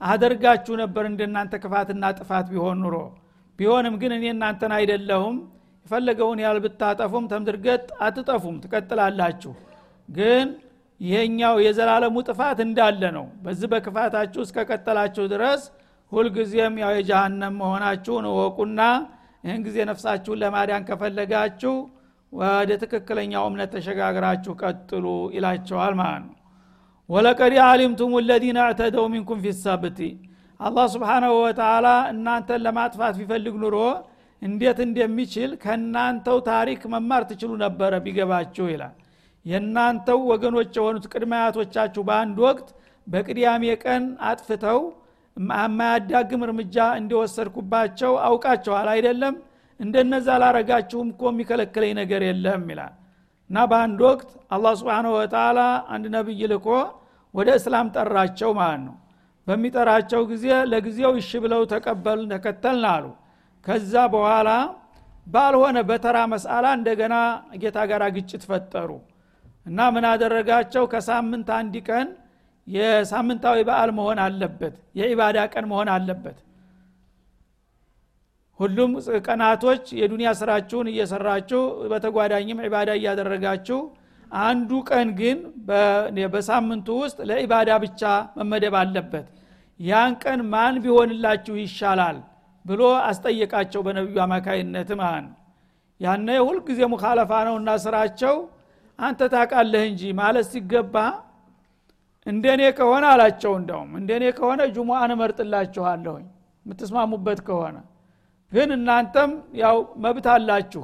አደርጋችሁ 0.00 0.74
ነበር 0.82 1.04
እንደናንተ 1.10 1.54
ክፋትና 1.62 2.10
ጥፋት 2.18 2.46
ቢሆን 2.52 2.78
ኑሮ። 2.82 2.96
ቢሆንም 3.58 3.94
ግን 4.02 4.12
እኔ 4.16 4.24
እናንተን 4.34 4.72
አይደለሁም። 4.76 5.36
የፈለገውን 5.86 6.40
ያህል 6.44 6.58
ብታጠፉም 6.64 7.24
ተምድርገጥ 7.32 7.84
አትጠፉም። 8.06 8.56
ትቀጥላላችሁ። 8.64 9.52
ግን 10.08 10.46
ይሄኛው 11.00 11.56
የዘላለሙ 11.64 12.16
ጥፋት 12.28 12.58
እንዳለ 12.64 13.02
ነው። 13.16 13.26
በዚህ 13.44 13.68
በክፋታችሁ 13.72 14.40
እስከቀጠላችሁ 14.46 15.24
ድረስ 15.34 15.62
ሁልጊዜም 16.12 16.74
ያው 16.82 16.90
የጀሃነም 16.96 17.54
መሆናችሁን 17.60 18.26
እወቁና 18.30 18.80
ይህን 19.44 19.62
ጊዜ 19.66 19.78
ነፍሳችሁን 19.90 20.40
ለማዳን 20.42 20.86
ከፈለጋችሁ 20.88 21.74
ወደ 22.32 22.70
ትክክለኛው 22.82 23.44
እምነት 23.50 23.70
ተሸጋግራችሁ 23.74 24.52
ቀጥሉ 24.62 25.04
ይላቸዋል 25.36 25.94
ማለት 26.00 26.22
ነው። 26.24 26.34
ወለቀድ 27.08 27.54
አሊምቱም 27.66 28.12
ለዚነ 28.28 28.58
እዕተደው 28.66 29.04
ሚንኩም 29.12 29.38
ፊሰብቲ 29.44 30.00
አላህ 30.60 30.86
ስብሓናሁ 30.94 31.32
ወተላ 31.42 31.86
እናንተን 32.12 32.62
ለማጥፋት 32.66 33.14
ቢፈልግ 33.20 33.54
ኑሮ 33.62 33.76
እንዴት 34.42 34.78
እንደሚችል 34.86 35.50
ከእናንተው 35.62 36.38
ታሪክ 36.48 36.80
መማር 36.92 37.22
ትችሉ 37.30 37.50
ነበረ 37.62 37.92
ቢገባችሁ 38.04 38.66
ይላል 38.72 38.94
የእናንተው 39.46 40.20
ወገኖች 40.30 40.72
የሆኑት 40.78 41.04
ቅድመ 41.12 41.32
አያቶቻችሁ 41.38 42.02
በአንድ 42.08 42.38
ወቅት 42.46 42.68
በቅዳሜ 43.06 43.64
ቀን 43.84 44.04
አጥፍተው 44.30 44.80
የማያዳግም 45.36 46.42
እርምጃ 46.46 46.76
እንዲወሰድኩባቸው 47.00 48.12
አውቃቸዋል 48.26 48.88
አይደለም? 48.94 49.34
እንደነዛ 49.80 50.28
ላረጋችሁም 50.42 51.08
እኮ 51.12 51.22
የሚከለክለኝ 51.30 51.92
ነገር 52.00 52.22
የለም 52.28 52.62
ይላል። 52.72 52.94
እና 53.50 53.58
በአንድ 53.70 54.00
ወቅት 54.08 54.30
አላህ 54.54 54.72
ስብንሁ 54.80 55.12
ወተላ 55.18 55.58
አንድ 55.94 56.06
ነቢይ 56.16 56.42
ልኮ 56.52 56.66
ወደ 57.34 57.48
እስላም 57.58 57.86
ጠራቸው 57.96 58.50
ማለት 58.58 58.82
ነው። 58.86 58.96
በሚጠራቸው 59.46 60.22
ጊዜ 60.30 60.46
ለጊዜው 60.72 61.12
እሺ 61.20 61.30
ብለው 61.44 61.62
ተቀበል 61.72 62.20
ተከተልን 62.32 62.86
አሉ። 62.92 63.06
ከዛ 63.66 63.94
በኋላ 64.14 64.50
ባልሆነ 65.26 65.78
በተራ 65.88 66.18
መስአላ 66.32 66.66
እንደገና 66.78 67.14
ጌታ 67.62 67.78
ጋር 67.90 68.02
ግጭት 68.16 68.42
ፈጠሩ 68.50 68.90
እና 69.68 69.78
ምን 69.94 70.04
አደረጋቸው? 70.10 70.84
ከሳምንት 70.92 71.48
አንድ 71.58 71.74
ቀን 71.88 72.08
የሳምንታዊ 72.66 73.58
በዓል 73.68 73.90
መሆን 73.98 74.18
አለበት 74.24 74.74
የኢባዳ 74.98 75.38
ቀን 75.52 75.64
መሆን 75.70 75.88
አለበት። 75.94 76.38
ሁሉም 78.60 78.92
ቀናቶች 79.26 79.84
የዱንያ 80.00 80.28
ስራችሁን 80.38 80.86
እየሰራችሁ 80.92 81.60
በተጓዳኝም 81.90 82.62
ዒባዳ 82.66 82.90
እያደረጋችሁ 82.98 83.78
አንዱ 84.40 84.70
ቀን 84.88 85.08
ግን 85.20 85.38
በሳምንቱ 86.34 86.88
ውስጥ 87.02 87.18
ለኢባዳ 87.30 87.70
ብቻ 87.84 88.02
መመደብ 88.38 88.74
አለበት። 88.80 89.26
ያን 89.80 90.12
ቀን 90.22 90.40
ማን 90.52 90.76
ቢሆንላችሁ 90.84 91.54
ይሻላል 91.62 92.16
ብሎ 92.64 92.80
አስጠየቃቸው 93.08 93.80
በነቢዩ 93.86 94.18
አማካይነት 94.24 94.90
ነው። 94.94 95.06
ያነ 96.00 96.28
ሁልጊዜ 96.46 96.80
ሙካለፋ 96.92 97.32
ነውና 97.48 97.70
ስራቸው 97.84 98.34
አንተ 98.98 99.20
ታቃለህ 99.32 99.82
እንጂ 99.90 100.02
ማለት 100.20 100.46
ሲገባ 100.52 100.94
እንደኔ 102.26 102.62
ከሆነ 102.78 103.04
አላቸው 103.12 103.52
እንደውም 103.60 103.90
እንደኔ 104.00 104.24
ከሆነ 104.38 104.60
ጁሙአን 104.74 105.10
እመርጥላችኋለሁኝ። 105.14 106.26
የምትስማሙበት 106.66 107.40
ከሆነ 107.46 107.76
ግን 108.52 108.68
እናንተም 108.76 109.30
ያው 109.62 109.76
መብት 110.04 110.26
አላችሁ 110.34 110.82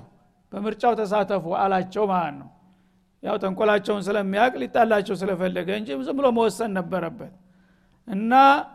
በምርጫው 0.52 0.92
ተሳተፉ 1.00 1.44
አላቸው 1.62 2.04
ማለት 2.12 2.36
ነው። 2.40 2.48
ያው 3.22 3.36
ተንኮላቸውን 3.42 4.02
ስለሚያቅ 4.06 4.52
ሊጣላቸው 4.62 5.14
ስለፈለገ 5.20 5.68
እንጂ 5.78 5.88
ዝም 6.08 6.16
ብሎ 6.18 6.26
መወሰን 6.36 6.72
ነበረበት። 6.78 7.32
እና 8.08 8.32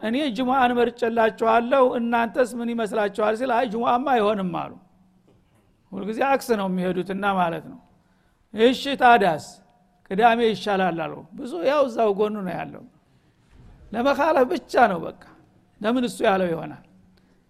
እኔ 0.07 0.15
ጅሙአን 0.37 0.71
መርጨላችኋለሁ 0.79 1.83
እናንተስ 1.99 2.51
ምን 2.59 2.69
ይመስላችኋል 2.73 3.33
ሲል 3.41 3.51
አይ 3.57 3.65
ጅሙአማ 3.73 4.05
አይሆንም 4.15 4.53
አሉ። 4.61 4.71
ሁልጊዜ 5.91 6.19
አክስ 6.29 6.49
ነው 6.59 6.67
የሚሄዱትና 6.71 7.25
ማለት 7.39 7.65
ነው 7.71 7.79
እሺ 8.53 8.83
ታዳስ 9.01 9.45
ቅዳሜ 10.11 10.39
ይሻላል 10.49 10.99
አሉ 11.03 11.13
ብዙ 11.37 11.51
ያው 11.69 11.81
እዛው 11.87 12.11
ጎኑ 12.19 12.35
ነው 12.41 12.53
ያለው። 12.59 12.83
ለመካለፍ 13.93 14.45
ብቻ 14.51 14.73
ነው 14.91 14.99
በቃ። 15.05 15.21
ለምን 15.81 16.03
እሱ 16.07 16.17
ያለው 16.27 16.47
ይሆናል? 16.51 16.83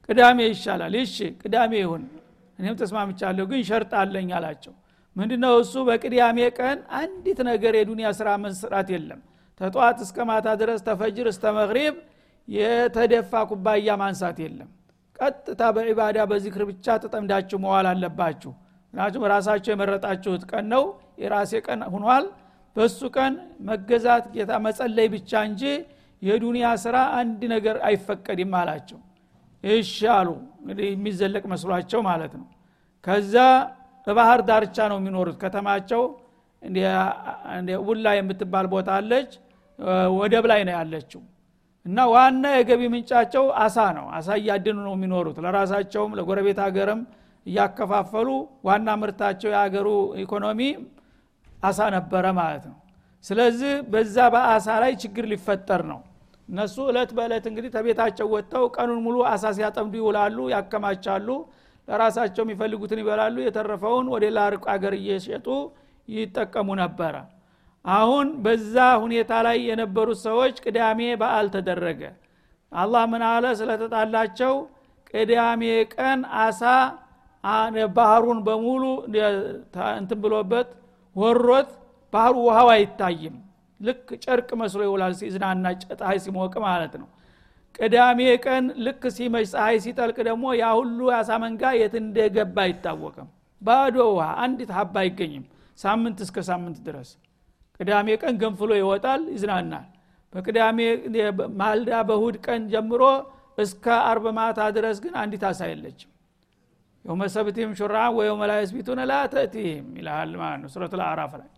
ቅዳሜ 0.10 0.38
ይሻላል። 0.50 0.94
እሺ 1.01 1.15
ቅዳሜ 1.41 1.72
ይሁን። 1.84 2.03
እኔም 2.60 2.75
ተስማምቻለሁ 2.82 3.44
ግን 3.51 3.62
ሸርጥ 3.70 3.91
አለኝ 4.01 4.29
አላቸው። 4.38 4.74
ምንድነው 5.15 5.53
እሱ? 5.63 5.74
በቅዳሜ 5.88 6.38
ቀን 6.60 6.77
አንዲት 7.00 7.39
ነገር 7.50 7.74
የዱንያ 7.79 8.08
ስራ 8.20 8.29
መስራት 8.44 8.89
የለም። 8.96 9.22
ተጠዋት 9.60 9.98
እስከ 10.06 10.18
ማታ 10.29 10.48
ድረስ 10.62 10.82
ተፈጅር 10.88 11.27
እስተ 11.32 11.46
መግሪብ 11.58 11.96
የተደፋ 12.48 13.32
ኩባያ 13.50 13.89
ማንሳት 14.01 14.38
የለም። 14.44 14.70
ቀጥታ 15.20 15.62
በዒባዳ 15.75 16.18
በዚክር 16.29 16.62
ብቻ 16.70 16.86
ተጠምዳችሁ 17.03 17.58
መዋል 17.63 17.88
አለባችሁ 17.91 18.51
ምክንያቱም 18.93 19.24
ራሳቸው 19.31 19.72
የመረጣችሁት 19.74 20.43
ቀን 20.51 20.65
ነው 20.74 20.84
የራሴ 21.22 21.51
ቀን 21.65 21.81
ሁኗል 21.93 22.25
በሱ 22.75 23.00
ቀን 23.15 23.34
መገዛት 23.67 24.25
ጌታ 24.34 24.51
መጸለይ 24.65 25.08
ብቻ 25.13 25.31
እንጂ 25.48 25.63
የዱንያ 26.22 26.67
ስራ 26.84 26.98
አንድ 27.19 27.41
ነገር 27.53 27.75
አይፈቀድም 27.88 28.53
አላቸው። 28.60 29.00
እሺ 29.63 29.96
አሉ። 30.15 30.29
እንግዲህ 30.62 30.88
የሚዘለቅ 30.91 31.43
መስሏቸው 31.53 32.01
ማለት 32.10 32.34
ነው። 32.39 32.48
ከዛ 33.05 33.36
በባህር 34.08 34.41
ዳርቻ 34.50 34.77
ነው 34.91 34.98
የሚኖሩት 35.01 35.38
ከተማቸው። 35.41 36.03
ውላ 37.88 38.08
የምትባል 38.17 38.67
ቦታ 38.74 38.89
አለች። 39.00 39.31
ወደብ 40.17 40.46
ላይ 40.51 40.62
ነው 40.67 40.74
ያለችው። 40.77 41.22
እና 41.86 42.00
ዋና 42.13 42.46
የገቢ 42.55 42.81
ምንጫቸው 42.93 43.46
አሳ 43.63 43.77
ነው። 43.98 44.05
አሳ 44.17 44.29
እያድኑ 44.39 44.77
ነው 44.88 44.93
የሚኖሩት። 44.98 45.38
ለራሳቸውም 45.46 46.12
ለጎረቤት 46.19 46.60
ሀገርም 46.65 47.01
እያከፋፈሉ 47.50 48.29
ዋና 48.68 48.89
ምርታቸው 49.01 49.50
የሀገሩ 49.53 49.88
ኢኮኖሚ 50.24 50.62
አሳ 51.63 51.79
ነበረ 51.96 52.25
ማለት 52.39 52.65
ነው። 52.70 52.77
ስለዚህ 53.24 53.74
በዛ 53.91 54.18
በአሳ 54.34 54.68
ላይ 54.84 54.91
ችግር 55.01 55.25
ሊፈጠር 55.32 55.82
ነው። 55.91 56.00
እነሱ 56.50 56.75
እለት 56.91 57.10
በእለት 57.18 57.46
እንግዲህ 57.50 57.72
ተቤታቸው 57.75 58.27
ወጥተው 58.34 58.63
ቀኑን 58.75 59.00
ሙሉ 59.06 59.18
አሳ 59.32 59.46
ሲያጠምዱ 59.58 59.96
ይውላሉ 60.00 60.38
ያከማቻሉ 60.53 61.27
ለራሳቸው 61.88 62.44
የሚፈልጉትን 62.46 63.00
ይበላሉ 63.01 63.36
የተረፈውን 63.44 64.08
ወደ 64.13 64.25
ላርቅ 64.36 64.63
አገር 64.74 64.94
እየሸጡ 65.00 65.48
ይጠቀሙ 66.08 66.70
ነበረ። 66.82 67.15
አሁን 67.86 68.27
በዛ 68.44 68.74
ሁኔታ 69.03 69.32
ላይ 69.48 69.58
የነበሩት 69.70 70.20
ሰዎች 70.25 70.56
ቅዳሜ 70.65 71.00
በዓል 71.22 71.48
ተደረገ። 71.56 72.01
አላህ 72.72 73.03
ምን 73.12 73.24
አለ? 73.27 73.46
ስለተጣላቸው 73.60 74.53
ቅዳሜ 75.13 75.62
ቀን 75.94 76.20
አሳ 76.41 76.62
ባህሩን 77.93 78.39
በሙሉ 78.46 78.84
እንትን 79.98 80.19
ብሎበት 80.24 80.69
ወሮት 81.15 81.69
ባህሩ 82.13 82.36
ውሃው 82.48 82.69
አይታይም። 82.74 83.36
ልክ 83.79 84.08
ጨርቅ 84.24 84.50
መስሎ 84.62 84.81
ይውላል 84.88 85.13
ሲዝናና 85.19 85.65
ፀሐይ 85.91 86.17
ሲሞቅ 86.24 86.53
ማለት 86.65 86.93
ነው። 87.01 87.08
ቅዳሜ 87.79 88.19
ቀን 88.46 88.65
ልክ 88.86 89.03
ሲመሽ 89.15 89.46
ፀሐይ 89.53 89.77
ሲጠልቅ 89.84 90.17
ደግሞ 90.27 90.46
ያ 90.62 90.72
ሁሉ 90.79 91.00
ያሳ 91.13 91.29
መንጋ 91.43 91.63
የት 91.79 91.93
እንደገባ 92.01 92.58
አይታወቅም። 92.65 93.27
ባዶ 93.62 93.98
ውሃ 94.12 94.27
አንዲት 94.43 94.72
ሀባ 94.77 94.96
አይገኝም 95.03 95.46
ሳምንት 95.79 96.17
እስከ 96.25 96.38
ሳምንት 96.50 96.77
ድረስ። 96.88 97.10
ቅዳሜ 97.79 98.08
ቀን 98.22 98.34
ገንፍሎ 98.41 98.72
ይወጣል 98.79 99.22
ይዝናናል። 99.34 99.88
በቅዳሜ 100.34 100.79
ማልዳ 101.60 101.91
በሁድ 102.10 102.36
ቀን 102.46 102.62
ጀምሮ 102.74 103.03
እስከ 103.58 103.86
አርብ 104.10 104.25
ማታ 104.38 104.60
ድረስ 104.75 104.98
ግን 105.03 105.13
አንዲት 105.22 105.43
አሳ 105.50 105.62
የለችም 105.72 106.09
የውመ 107.06 107.24
ሹራ 107.79 107.96
ወየውመ 108.18 108.44
ላ 108.50 108.56
የስቢቱነ 108.60 109.00
ላ 109.08 109.13
ማለት 110.38 110.60
ነው 110.63 110.70
ሱረት 110.74 110.94
ልአራፍ 111.00 111.34
ላይ። 111.41 111.50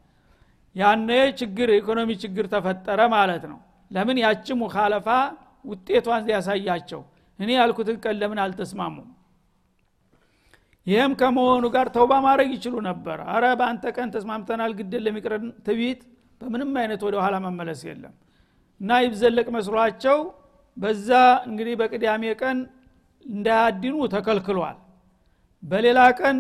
ያነ 0.76 1.10
ችግር 1.40 1.70
ኢኮኖሚ 1.78 2.10
ችግር 2.24 2.46
ተፈጠረ 2.54 3.00
ማለት 3.14 3.44
ነው። 3.52 3.60
ለምን 3.92 4.18
ያቺ 4.24 4.48
ሙካለፋ 4.60 5.08
ውጤቷን 5.66 6.22
ሊያሳያቸው 6.28 7.02
እኔ 7.40 7.50
ያልኩትን 7.60 7.98
ቀን 8.04 8.16
ለምን 8.22 8.40
አልተስማሙም? 8.44 9.10
ይህም 10.88 11.12
ከመሆኑ 11.20 11.66
ጋር 11.76 11.88
ተውባ 11.96 12.14
ማድረግ 12.26 12.50
ይችሉ 12.56 12.76
ነበር። 12.88 13.18
አረ 13.34 13.46
በአንተ 13.60 13.84
ቀን 13.98 14.10
ተስማምተናል 14.16 14.72
ግድል 14.80 15.04
ለሚቅረን 15.08 15.46
ትቢት። 15.68 16.00
በምንም 16.42 16.72
አይነት 16.82 17.02
ወደ 17.08 17.16
ኋላ 17.24 17.36
መመለስ 17.46 17.82
የለም። 17.88 18.14
እና 18.82 18.90
ይብዘለቅ 19.06 19.48
መስሏቸው 19.56 20.18
በዛ 20.78 21.10
እንግዲህ 21.50 21.74
በቅዳሜ 21.82 22.24
ቀን 22.42 22.58
እንዳያድኑ 23.26 23.96
ተከልክሏል 24.14 24.78
በሌላ 25.64 26.00
ቀን 26.20 26.38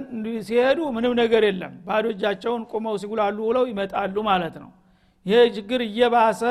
ሲሄዱ 0.48 0.80
ምንም 0.96 1.13
ነገር 1.20 1.44
የለም። 1.48 1.74
ባዶ 1.88 2.06
እጃቸውን 2.13 2.63
ቁመው 2.72 2.96
ሲጉላሉ 3.01 3.38
ውለው 3.50 3.66
ይመጣሉ 3.72 4.16
ማለት 4.30 4.56
ነው። 4.63 4.70
ይሄ 5.25 5.40
ችግር 5.58 5.82
እየባሰ 5.88 6.42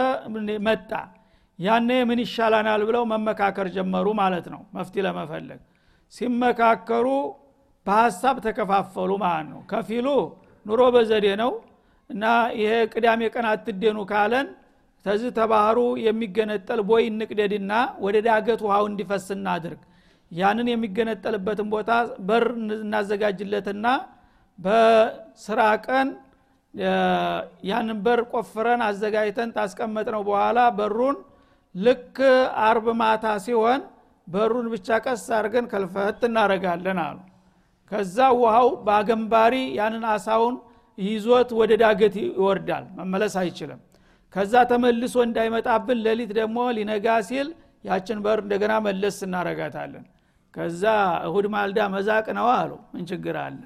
መጣ። 0.67 0.91
ያኔ 1.59 1.91
ምን 2.09 2.21
ይሻላናል 2.25 2.83
ብለው 2.89 3.03
መመካከር 3.12 3.67
ጀመሩ 3.75 4.07
ማለት 4.21 4.47
ነው። 4.55 4.61
መፍቲ 4.77 4.95
ለመፈለግ 5.07 5.61
ሲመካከሩ 6.12 7.07
በሀሳብ 7.87 8.37
ተከፋፈሉ 8.47 9.11
ማለት 9.25 9.49
ነው። 9.53 9.61
ከፊሉ 9.71 10.07
ኑሮ 10.67 10.81
በዘዴ 10.95 11.27
ነው 11.43 11.53
እና 12.11 12.25
ይሄ 12.61 12.73
ቅዳሜ 12.93 13.21
ቀን 13.35 13.47
አትደኑ 13.50 13.99
ካለን 14.11 14.47
ተዚህ 15.07 15.31
ተባህሩ 15.37 15.79
የሚገነጠል 16.07 16.81
ቦይ 16.89 17.05
እንቅደድና 17.11 17.73
ወደ 18.05 18.17
ዳገት 18.27 18.61
ውሃው 18.67 18.85
እንዲፈስ 18.91 19.27
እናድርግ 19.37 19.81
ያንን 20.33 20.69
የሚገነጠልበትን 20.71 21.69
ቦታ 21.75 21.91
በር 22.29 22.45
እናዘጋጅለትና 22.79 23.87
በስራ 24.59 25.61
ቀን 25.87 26.09
ያንን 27.71 27.99
በር 28.05 28.21
ቆፍረን 28.33 28.83
አዘጋጅተን 28.89 29.51
ታስቀመጥ 29.57 30.07
ነው 30.17 30.23
በኋላ 30.29 30.59
በሩን 30.79 31.17
ልክ 31.75 32.17
አርብ 32.67 32.87
ማታ 33.01 33.25
ሲሆን 33.45 33.81
በሩን 34.27 34.67
ብቻ 34.75 34.99
ቀስ 35.05 35.25
አድርገን 35.39 35.67
ከልፈት 35.73 36.21
እናረጋለን 36.29 36.99
አሉ። 37.05 37.19
ከዛ 37.93 38.17
ውሃው 38.41 38.69
በአገንባሪ 38.87 39.55
ያንን 39.79 40.05
አሳውን 40.13 40.57
ይዞት 40.99 41.51
ወደ 41.61 41.73
ዳገት 41.83 42.15
ይወርዳል 42.23 42.85
መመለስ 42.99 43.35
አይችልም። 43.43 43.81
ከዛ 44.35 44.55
ተመልሶ 44.71 45.15
እንዳይመጣብን 45.27 45.99
ሌሊት 46.07 46.33
ደግሞ 46.39 46.59
ሊነጋ 46.77 47.07
ሲል 47.29 47.49
ያችን 47.85 48.19
በር 48.25 48.39
እንደገና 48.45 48.73
መለስ 48.87 49.17
እናረጋታለን 49.27 50.05
ከዛ 50.54 50.83
እሁድ 51.26 51.47
ማልዳ 51.54 51.78
መዛቅ 51.95 52.26
ነው 52.38 52.47
አሉ። 52.54 52.71
ምን 52.92 53.04
ችግር 53.11 53.37
አለ? 53.42 53.59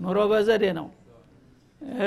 ኑሮ 0.00 0.18
በዘዴ 0.30 0.64
ነው። 0.78 0.86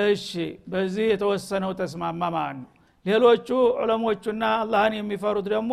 እሺ 0.03 0.29
በዚህ 0.71 1.05
የተወሰነው 1.11 1.71
ተስማማ 1.79 2.21
ማለት 2.35 2.57
ነው 2.61 2.69
ሌሎቹ 3.05 3.47
ዑለሞቹና 3.77 4.43
አላህን 4.57 4.93
የሚፈሩት 4.97 5.45
ደግሞ 5.53 5.71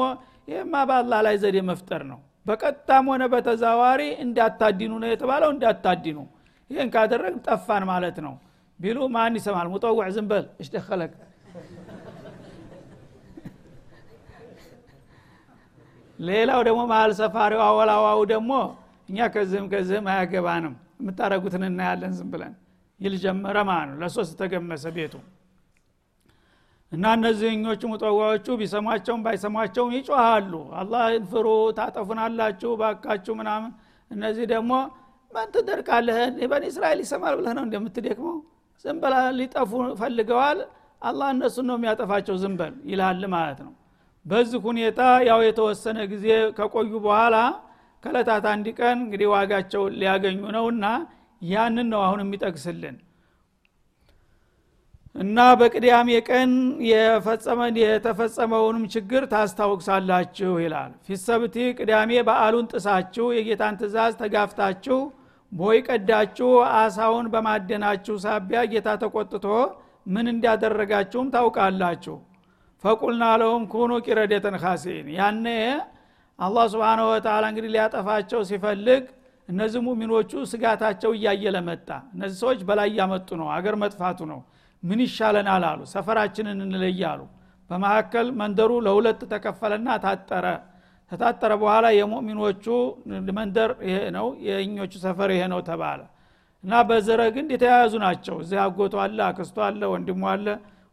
ይህማ 0.48 0.74
በአላህ 0.88 1.18
ላይ 1.26 1.34
ዘዴ 1.42 1.56
መፍጠር 1.70 2.02
ነው። 2.10 2.18
በቀጥታም 2.46 3.06
ሆነ 3.12 3.22
በተዛዋሪ 3.32 4.02
እንዳታዲኑ 4.24 4.92
ነው 5.02 5.08
የተባለው 5.12 5.50
እንዳታዲኑ። 5.54 6.18
ይህን 6.70 6.88
ካደረግ 6.94 7.34
ጠፋን 7.46 7.84
ማለት 7.90 8.18
ነው። 8.26 8.34
ቢሉ 8.78 8.98
ማን 9.14 9.36
ይሰማል? 9.38 9.66
ሙጠውዕ 9.72 10.06
ዝንበል 10.16 10.44
እሽደኸለቅ 10.62 11.12
ሌላው 16.18 16.60
ደግሞ 16.66 16.80
መሀል 16.90 17.12
ሰፋሪው 17.18 17.60
አወላዋው 17.66 18.20
ደግሞ 18.32 18.52
እኛ 19.08 19.18
ከዚህም 19.34 19.66
ከዚህም 19.72 20.06
አያገባንም። 20.12 20.74
የምታደረጉትን 21.00 21.64
እናያለን 21.68 22.12
ዝም 22.18 22.30
ብለን። 22.32 22.54
ይል 23.00 23.14
ጀመረ 23.24 23.56
ማለት 23.68 23.88
ነው። 23.90 23.98
ለሶስት 24.02 24.32
ተገመሰ 24.40 24.84
ቤቱ። 24.96 25.14
እና 26.92 27.04
እነዚህኞቹ 27.16 27.82
ሙጠዋዎቹ 27.92 28.46
ቢሰሟቸውም 28.60 29.20
ባይሰሟቸውም 29.24 29.90
ይጮሃሉ። 29.96 30.52
አላህን 30.80 31.24
ፍሩ 31.32 31.46
ታጠፉናላችሁ 31.78 32.70
ባካችሁ 32.80 33.34
ምናምን። 33.40 33.72
እነዚህ 34.10 34.46
ደግሞ 34.54 34.72
ማን 35.30 35.48
ትደርቃለህን 35.54 36.34
በኒ 36.52 36.64
እስራኤል 36.72 37.00
ይሰማል 37.04 37.34
ብለህ 37.38 37.54
ነው 37.58 37.64
እንደምትደክመው። 37.66 38.36
ዝም 38.84 39.00
ሊጠፉ 39.38 39.70
ፈልገዋል። 40.00 40.58
አላህ 41.02 41.28
እነሱን 41.34 41.66
ነው 41.70 41.76
የሚያጠፋቸው 41.78 42.36
ዝንበል 42.42 42.74
ይልሃል 42.90 43.22
ማለት 43.34 43.58
ነው 43.66 43.72
በዚህ 44.28 44.60
ሁኔታ 44.66 45.00
ያው 45.28 45.40
የተወሰነ 45.46 45.98
ጊዜ 46.12 46.26
ከቆዩ 46.56 46.92
በኋላ 47.04 47.36
ከለታት 48.04 48.44
አንድ 48.52 48.66
ቀን 48.78 48.96
እንግዲህ 49.04 49.28
ዋጋቸው 49.32 49.84
ሊያገኙ 50.00 50.40
ነውና 50.56 50.86
ያንን 51.42 51.88
ነው 51.92 52.00
አሁን 52.06 52.20
የሚጠቅስልን። 52.24 52.96
እና 55.14 55.38
በቅዳሜ 55.60 56.08
ቀን 56.28 56.50
የተፈጸመውንም 57.80 58.84
ችግር 58.94 59.22
ታስታውቅሳላችሁ 59.32 60.50
ይላል። 60.64 60.92
ፊሰብቲ 61.06 61.56
ቅዳሜ 61.78 62.20
በአሉን 62.28 62.68
ጥሳችሁ 62.72 63.26
የጌታን 63.36 63.78
ትእዛዝ 63.80 64.14
ተጋፍታችሁ 64.20 64.98
ቦይ 65.52 65.78
ቀዳችሁ 65.88 66.50
አሳውን 66.78 67.26
በማደናችሁ 67.34 68.16
ሳቢያ 68.24 68.62
ጌታ 68.72 68.88
ተቆጥቶ 69.02 69.46
ምን 70.06 70.26
እንዲያደረጋችሁም 70.32 71.30
ታውቃላችሁ 71.34 72.16
ፈቁልና 72.84 73.24
ለሁም 73.40 73.62
ኩኑ 73.72 73.92
ቂረደተን 74.06 74.56
ካሲን 74.62 75.06
ያነ 75.16 75.46
አላህ 76.38 76.64
ስብን 76.72 77.00
ወተላ 77.06 77.44
እንግዲህ 77.50 77.70
ሊያጠፋቸው 77.74 78.40
ሲፈልግ 78.48 79.04
እነዚህ 79.48 79.80
ሙሚኖቹ 79.86 80.30
ስጋታቸው 80.50 81.10
እያየለ 81.16 81.56
መጣ። 81.68 81.88
እነዚህ 82.14 82.36
ሰዎች 82.42 82.60
በላይ 82.68 82.88
ያመጡ 82.98 83.28
ነው 83.40 83.48
አገር 83.54 83.74
መጥፋቱ 83.82 84.18
ነው። 84.32 84.40
ምን 84.82 85.00
ይሻለናል 85.04 85.64
አሉ። 85.70 85.80
ሰፈራችንን 85.92 86.58
እንለያሉ 86.66 87.20
በመካከል 87.70 88.26
መንደሩ 88.40 88.72
ለሁለት 88.86 89.20
ተከፈለና 89.32 89.88
ታጠረ። 90.04 90.46
ተታጠረ 91.12 91.52
በኋላ 91.60 91.86
የሙእሚኖቹ 91.96 92.64
መንደር 93.38 93.70
ይሄ 93.88 93.98
ነው 94.16 94.26
የእኞቹ 94.46 94.92
ሰፈር 95.04 95.30
ይሄ 95.34 95.42
ነው 95.52 95.60
ተባለ። 95.68 96.00
እና 96.64 96.74
በዘረ 96.88 97.20
ግንድ 97.34 97.50
የተያያዙ 97.56 97.94
ናቸው። 98.04 98.36
እዚህ 98.44 98.58
አጎቶ 98.64 98.94
አለ 99.04 99.18
አክስቶ 99.28 99.58
አለ 99.66 99.82
ወንድሞ 99.92 100.22
አለ 100.32 100.46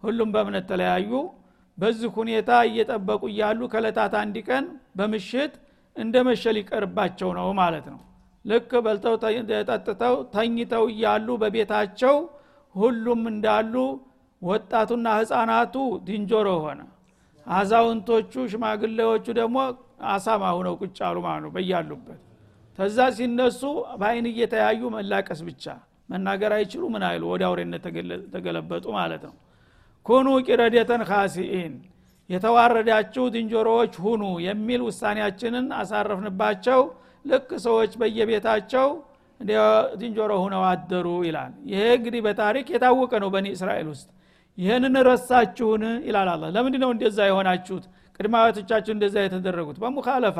ሁሉም 0.03 0.29
በእምነት 0.33 0.65
ተለያዩ 0.71 1.11
በዚህ 1.77 2.09
ሁኔታ 2.17 2.51
እየጠበቁ 2.67 3.21
እያሉ 3.31 3.61
ከለታት 3.73 4.13
አንድ 4.21 4.35
ቀን 4.47 4.65
በምሽት 4.97 5.53
እንደ 5.95 6.15
መሸ 6.27 6.43
ሊቀርባቸው 6.57 7.29
ነው 7.37 7.47
ማለት 7.59 7.85
ነው። 7.93 7.99
ልክ 8.45 8.71
በልተው 8.85 9.15
ጠጥተው 9.69 10.15
ተኝተው 10.33 10.83
እያሉ 10.93 11.27
በቤታቸው 11.41 12.15
ሁሉም 12.75 13.21
እንዳሉ 13.33 13.73
ወጣቱና 14.41 15.07
ህፃናቱ 15.19 15.75
ድንጆሮ 16.07 16.49
ሆነ። 16.65 16.81
አዛውንቶቹ 17.47 18.33
ሽማግሌዎቹ 18.51 19.25
ደግሞ 19.39 19.57
አሳማ 20.11 20.43
ሁነው 20.57 20.73
ቁጭ 20.81 20.97
አሉ 21.07 21.17
ማለት 21.25 21.41
ነው 21.45 21.51
በያሉበት። 21.55 22.21
ተዛ 22.77 22.99
ሲነሱ 23.17 23.61
በአይን 23.99 24.25
እየተያዩ 24.31 24.81
መላቀስ 24.95 25.41
ብቻ 25.49 25.65
መናገር 26.09 26.51
አይችሉ 26.57 26.83
ምን 26.93 27.03
አይሉ? 27.09 27.23
ወደ 27.33 27.43
አውሬነት 27.49 27.83
ተገለበጡ 28.33 28.85
ማለት 28.97 29.23
ነው 29.27 29.35
ኩኑ 30.05 30.27
ቂረደተን 30.47 31.01
ካሲኢን 31.09 31.73
የተዋረዳችሁ 32.29 33.23
ዝንጀሮዎች 33.33 33.93
ሁኑ 34.03 34.23
የሚል 34.45 34.81
ውሳኔያችንን 34.87 35.65
አሳረፍንባቸው። 35.79 36.81
ልክ 37.25 37.49
ሰዎች 37.65 37.91
በየቤታቸው 38.01 38.87
ዝንጀሮ 40.01 40.31
ሁነው 40.43 40.63
አደሩ 40.69 41.07
ይላል። 41.27 41.53
ይሄ 41.71 41.81
እንግዲህ 41.97 42.21
በታሪክ 42.27 42.67
የታወቀ 42.73 43.13
ነው 43.23 43.29
በኒ 43.33 43.47
እስራኤል 43.55 43.87
ውስጥ። 43.93 44.07
ይህንን 44.57 44.95
ረሳችሁን 45.07 45.83
ይላል 46.07 46.29
አላ 46.33 46.43
ለምንድ 46.55 46.75
ነው 46.83 46.91
እንደዛ 46.95 47.17
የሆናችሁት? 47.29 47.85
ቅድማዊቶቻችሁ 48.19 48.91
እንደዛ 48.95 49.15
የተደረጉት? 49.25 49.77
በሙካለፋ 49.83 50.37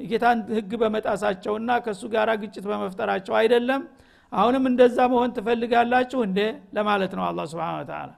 የጌታን 0.00 0.38
ህግ 0.56 0.70
በመጣሳቸውና 0.82 1.70
ከእሱ 1.84 2.02
ጋር 2.14 2.28
ግጭት 2.42 2.64
በመፍጠራቸው 2.70 3.34
አይደለም። 3.40 3.82
አሁንም 4.32 4.64
እንደዛ 4.70 4.98
መሆን 5.12 5.30
ትፈልጋላችሁ 5.36 6.20
እንዴ 6.28 6.40
ለማለት 6.76 7.14
ነው 7.18 7.24
አላ 7.28 7.40
ስብን 7.50 7.86
ተላ 7.90 8.10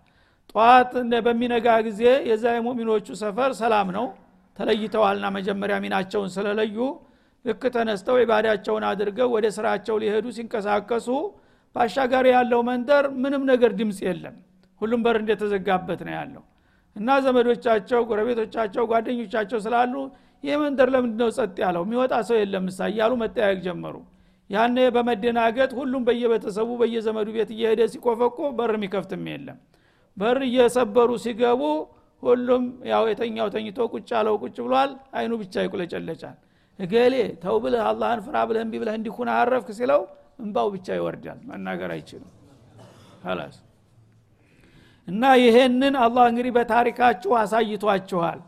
ጠዋት 0.51 0.93
በሚነጋ 1.27 1.67
ጊዜ 1.87 2.03
የዛ 2.31 2.45
የሙሚኖቹ 2.57 3.07
ሰፈር 3.23 3.53
ሰላም 3.61 3.89
ነው። 3.97 4.07
ተለይተዋልና 4.57 5.27
መጀመሪያ 5.37 5.77
ሚናቸውን 5.85 6.31
ስለለዩ 6.35 6.77
ልክ 7.45 7.63
ተነስተው 7.75 8.17
ኢባዳቸውን 8.23 8.85
አድርገው 8.91 9.29
ወደ 9.35 9.47
ስራቸው 9.57 9.97
ሊሄዱ 10.03 10.27
ሲንቀሳቀሱ 10.37 11.09
ባሻጋሪ 11.77 12.27
ያለው 12.35 12.61
መንደር 12.69 13.05
ምንም 13.23 13.43
ነገር 13.51 13.71
ድምፅ 13.79 13.99
የለም። 14.07 14.37
ሁሉም 14.81 15.01
በር 15.05 15.17
እንደተዘጋበት 15.23 16.01
ነው 16.07 16.15
ያለው። 16.19 16.43
እና 16.97 17.11
ዘመዶቻቸው 17.25 18.01
ጎረቤቶቻቸው 18.11 18.85
ጓደኞቻቸው 18.91 19.59
ስላሉ 19.67 19.95
ይህ 20.45 20.57
መንደር 20.63 20.89
ለምንድ 20.95 21.17
ነው 21.23 21.29
ጸጥ 21.37 21.57
ያለው? 21.65 21.83
የሚወጣ 21.87 22.15
ሰው 22.29 22.37
የለም 22.41 22.65
ምሳ 22.69 22.81
እያሉ 22.93 23.13
መጠያየቅ 23.23 23.61
ጀመሩ። 23.67 23.95
ያነ 24.51 24.79
በመደናገጥ 24.95 25.71
ሁሉም 25.79 26.03
በየቤተሰቡ 26.09 26.71
በየዘመዱ 26.81 27.29
ቤት 27.37 27.51
እየሄደ 27.55 27.83
ሲቆፈቆ 27.93 28.39
በር 28.59 28.73
የሚከፍትም 28.77 29.23
የለም 29.33 29.59
በር 30.17 30.39
እየሰበሩ 30.47 31.11
ሲገቡ 31.25 31.63
ሁሉም 32.23 32.63
ያው 32.91 33.05
የተኛው 33.11 33.49
ተኝቶ 33.55 33.79
ቁጭ 33.93 34.09
ያለው 34.17 34.35
ቁጭ 34.43 34.57
ብሏል። 34.67 34.91
አይኑ 35.17 35.33
ብቻ 35.43 35.55
ይቁለጨለጫል። 35.65 36.37
እገሌ 36.79 37.15
ተው 37.43 37.57
ብለህ 37.65 37.83
አላህን 37.89 38.21
ፍራ 38.27 38.37
ብለህ 38.49 38.63
እንቢ 38.67 38.75
ብለህ 38.83 38.95
እንዲኩን 38.99 39.29
አረፍክ 39.35 39.69
ሲለው 39.79 40.03
እንባው 40.39 40.69
ብቻ 40.75 40.87
ይወርዳል። 40.99 41.41
መናገር 41.51 41.91
አይችልም። 41.97 42.31
ላስ 43.39 43.57
እና 45.09 45.23
ይሄንን 45.41 45.95
አላህ 46.05 46.25
እንግዲህ 46.31 46.53
በታሪካችሁ 46.57 47.33
አሳይቷችኋል። 47.41 48.41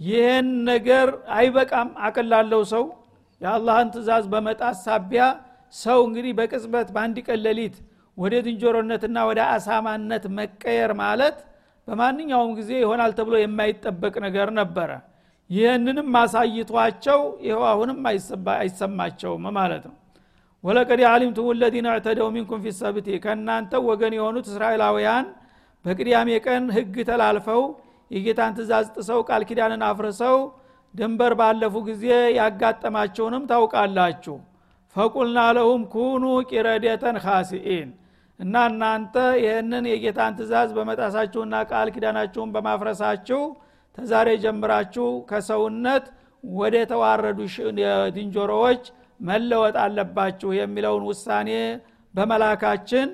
ይህን 0.00 0.48
ነገር 0.70 1.08
አይበቃም። 1.36 1.88
አቅላለው 2.06 2.62
ሰው 2.72 2.84
የአላህን 3.40 3.88
ትእዛዝ 3.94 4.24
በመጣት 4.32 4.76
ሳቢያ 4.84 5.24
ሰው 5.74 5.98
እንግዲህ 6.08 6.32
በቅጽበት 6.38 6.88
በአንድ 6.94 7.16
ቀን 7.26 7.40
ሌሊት 7.46 7.76
ወደ 8.18 8.34
ዝንጀሮነትና 8.44 9.18
ወደ 9.28 9.40
አሳማነት 9.54 10.24
መቀየር 10.38 10.92
ማለት 11.02 11.36
በማንኛውም 11.88 12.50
ጊዜ 12.58 12.70
ይሆናል 12.80 13.12
ተብሎ 13.18 13.34
የማይጠበቅ 13.40 14.14
ነገር 14.26 14.48
ነበረ። 14.58 14.90
ይህንንም 15.50 16.08
ማሳይቷቸው 16.14 17.20
ይኸው 17.46 17.62
አሁንም 17.70 18.00
አይሰማቸውም 18.56 19.44
ማለት 19.58 19.84
ነው። 19.88 19.96
ወለቀድ 20.64 21.00
አሊምቱም 21.10 21.48
ለዚነ 21.60 21.88
እዕተደው 21.94 22.28
ሚንኩም 22.34 22.60
ፊ 22.64 22.72
ሰብቲ 22.78 23.08
ከእናንተ 23.24 23.72
ወገን 23.88 24.14
የሆኑት 24.16 24.46
እስራኤላውያን 24.52 25.26
በቅዳሜ 25.84 26.30
ቀን 26.46 26.64
ህግ 26.76 26.96
ተላልፈው 27.08 27.62
የጌታን 28.10 28.52
ትእዛዝ 28.56 28.86
ጥሰው 28.96 29.20
ቃል 29.28 29.42
ኪዳንን 29.48 29.82
አፍርሰው 29.88 30.36
ድንበር 30.94 31.32
ባለፉ 31.40 31.74
ጊዜ 31.88 32.04
ያጋጠማቸውንም 32.38 33.42
ታውቃላችሁ። 33.50 34.36
ፈቁልና 34.96 35.38
ለሁም 35.56 35.82
ኩኑ 35.94 36.24
ቂረደተን 36.50 37.16
ካሲኢን 37.24 37.88
እና 38.40 38.56
እናንተ 38.70 39.14
ይህንን 39.42 39.84
የጌታን 39.90 40.34
ትእዛዝ 40.38 40.70
በመጣሳችሁና 40.76 41.54
ቃል 41.70 41.88
ኪዳናችሁን 41.94 42.50
በማፍረሳችሁ 42.54 43.40
ተዛሬ 43.98 44.28
ጀምራችሁ 44.44 45.06
ከሰውነት 45.30 46.04
ወደ 46.44 46.74
ተዋረዱ 46.90 47.38
ዝንጀሮዎች 48.16 48.82
መለወጥ 49.20 49.76
አለባችሁ 49.84 50.50
የሚለውን 50.58 51.04
ውሳኔ 51.10 51.50
በመላካችን 52.14 53.08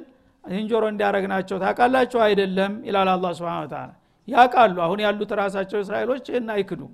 ዝንጀሮ 0.44 0.84
እንዲያረግናቸው 0.92 1.56
ታውቃላችሁ 1.62 2.18
አይደለም? 2.26 2.72
ይላል 2.88 3.08
አላ 3.12 3.26
ስብን 3.38 3.68
ታላ 3.72 3.90
ያቃሉ 4.28 4.76
አሁን 4.86 4.98
ያሉት 5.04 5.30
ራሳቸው 5.40 5.78
እስራኤሎች 5.84 6.24
ይህን 6.30 6.48
አይክዱም። 6.54 6.92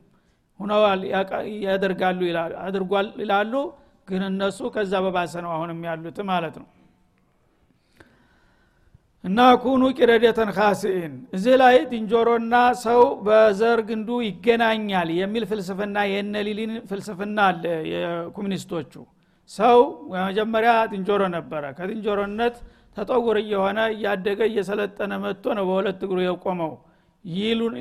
ሁነዋል 0.61 1.01
ያደርጋሉ 1.66 2.21
አድርጓል 2.64 3.09
ይላሉ። 3.23 3.53
ግን 4.09 4.23
እነሱ 4.29 4.61
ከዛ 4.75 4.93
በባሰ 5.05 5.35
ነው 5.45 5.51
አሁንም 5.57 5.81
ያሉት 5.88 6.19
ማለት 6.31 6.55
ነው 6.61 6.69
እና 9.25 9.39
ኩኑ 9.63 9.83
ቂረደተን 9.97 10.51
ካሲኢን 10.57 11.15
እዚህ 11.37 11.55
ላይ 11.63 11.77
ዝንጀሮና 11.91 12.55
ሰው 12.85 13.01
በዘር 13.27 13.81
ግንዱ 13.89 14.09
ይገናኛል 14.27 15.09
የሚል 15.19 15.45
ፍልስፍና 15.51 15.97
የነሊሊን 16.11 16.73
ፍልስፍና 16.91 17.39
አለ 17.49 17.65
የኮሚኒስቶቹ። 17.93 18.93
ሰው 19.51 19.79
መጀመሪያ 20.15 20.73
ዝንጀሮ 20.93 21.23
ነበረ። 21.37 21.63
ከዝንጀሮነት 21.79 22.57
ተጠጉር 22.97 23.37
እየሆነ 23.43 23.79
እያደገ 23.95 24.41
እየሰለጠነ 24.51 25.13
መጥቶ 25.25 25.55
ነው 25.59 25.65
በሁለት 25.69 26.01
እግሩ 26.07 26.19
የቆመው። 26.25 26.73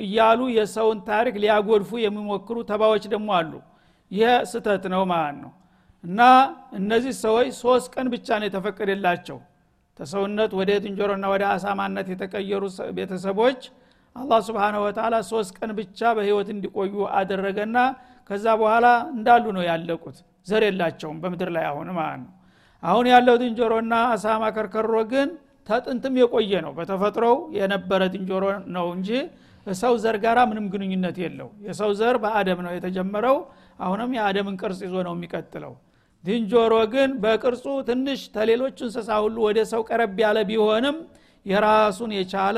እያሉ 0.04 0.40
የሰውን 0.58 1.00
ታሪክ 1.10 1.36
ሊያጎድፉ 1.44 1.92
የሚሞክሩ 2.06 2.58
ተባዎች 2.72 3.04
ደግሞ 3.14 3.30
አሉ። 3.40 3.54
ይህ 4.12 4.34
ስተት 4.52 4.84
ነው 4.94 5.04
ማለት 5.12 5.38
ነው። 5.44 5.52
እና 6.04 6.20
እነዚህ 6.80 7.14
ሰዎች 7.24 7.48
ሶስት 7.62 7.88
ቀን 7.96 8.08
ብቻ 8.14 8.28
ነው 8.40 8.48
የተፈቀደላቸው 8.48 9.38
ተሰውነት 10.00 10.52
ወደ 10.60 10.72
ዝንጀሮና 10.84 11.26
ወደ 11.34 11.44
አሳማነት 11.54 12.08
የተቀየሩ 12.14 12.64
ቤተሰቦች 12.98 13.62
አላህ 14.16 14.40
ስብንሁ 14.46 14.80
ወተላ 14.86 15.16
ሶስት 15.30 15.52
ቀን 15.58 15.72
ብቻ 15.80 16.00
በህይወት 16.18 16.48
እንዲቆዩ 16.54 16.94
አደረገና 17.20 17.78
ከዛ 18.30 18.46
በኋላ 18.62 18.88
እንዳሉ 19.14 19.46
ነው 19.58 19.64
ያለቁት። 19.70 20.18
ዘር 20.48 20.64
የላቸውም 20.68 21.18
በምድር 21.22 21.50
ላይ 21.56 21.66
አሁን 21.70 21.90
ማለት 21.98 22.20
ነው። 22.24 22.32
አሁን 22.84 23.06
ያለው 23.12 23.36
ዝንጀሮና 23.42 23.94
አሳማ 24.14 24.44
ከርከሮ 24.56 24.96
ግን 25.12 25.30
ተጥንትም 25.70 26.14
የቆየ 26.22 26.52
ነው። 26.66 26.72
በተፈጥሮው 26.78 27.36
የነበረ 27.58 28.02
ዝንጀሮ 28.14 28.44
ነው 28.76 28.88
እንጂ 28.96 29.10
ሰው 29.68 29.94
ዘር 30.04 30.16
ጋራ 30.24 30.40
ምንም 30.50 30.66
ግንኙነት 30.74 31.18
የለው። 31.24 31.50
የሰው 31.66 31.92
ዘር 32.00 32.18
በአደም 32.24 32.60
ነው 32.66 32.72
የተጀመረው። 32.76 33.38
አሁንም 33.80 34.12
የአደምን 34.18 34.56
ቅርጽ 34.62 34.80
ይዞ 34.86 34.96
ነው 35.08 35.14
የሚቀጥለው 35.18 35.74
ዝንጀሮ 36.24 36.74
ግን 36.94 37.10
በቅርጹ 37.24 37.66
ትንሽ 37.88 38.22
ተሌሎች 38.36 38.78
እንስሳ 38.86 39.10
ሁሉ 39.26 39.38
ወደ 39.48 39.60
ሰው 39.72 39.82
ቀረብ 39.90 40.18
ያለ 40.24 40.40
ቢሆንም 40.50 40.98
የራሱን 41.46 42.12
የቻለ 42.18 42.58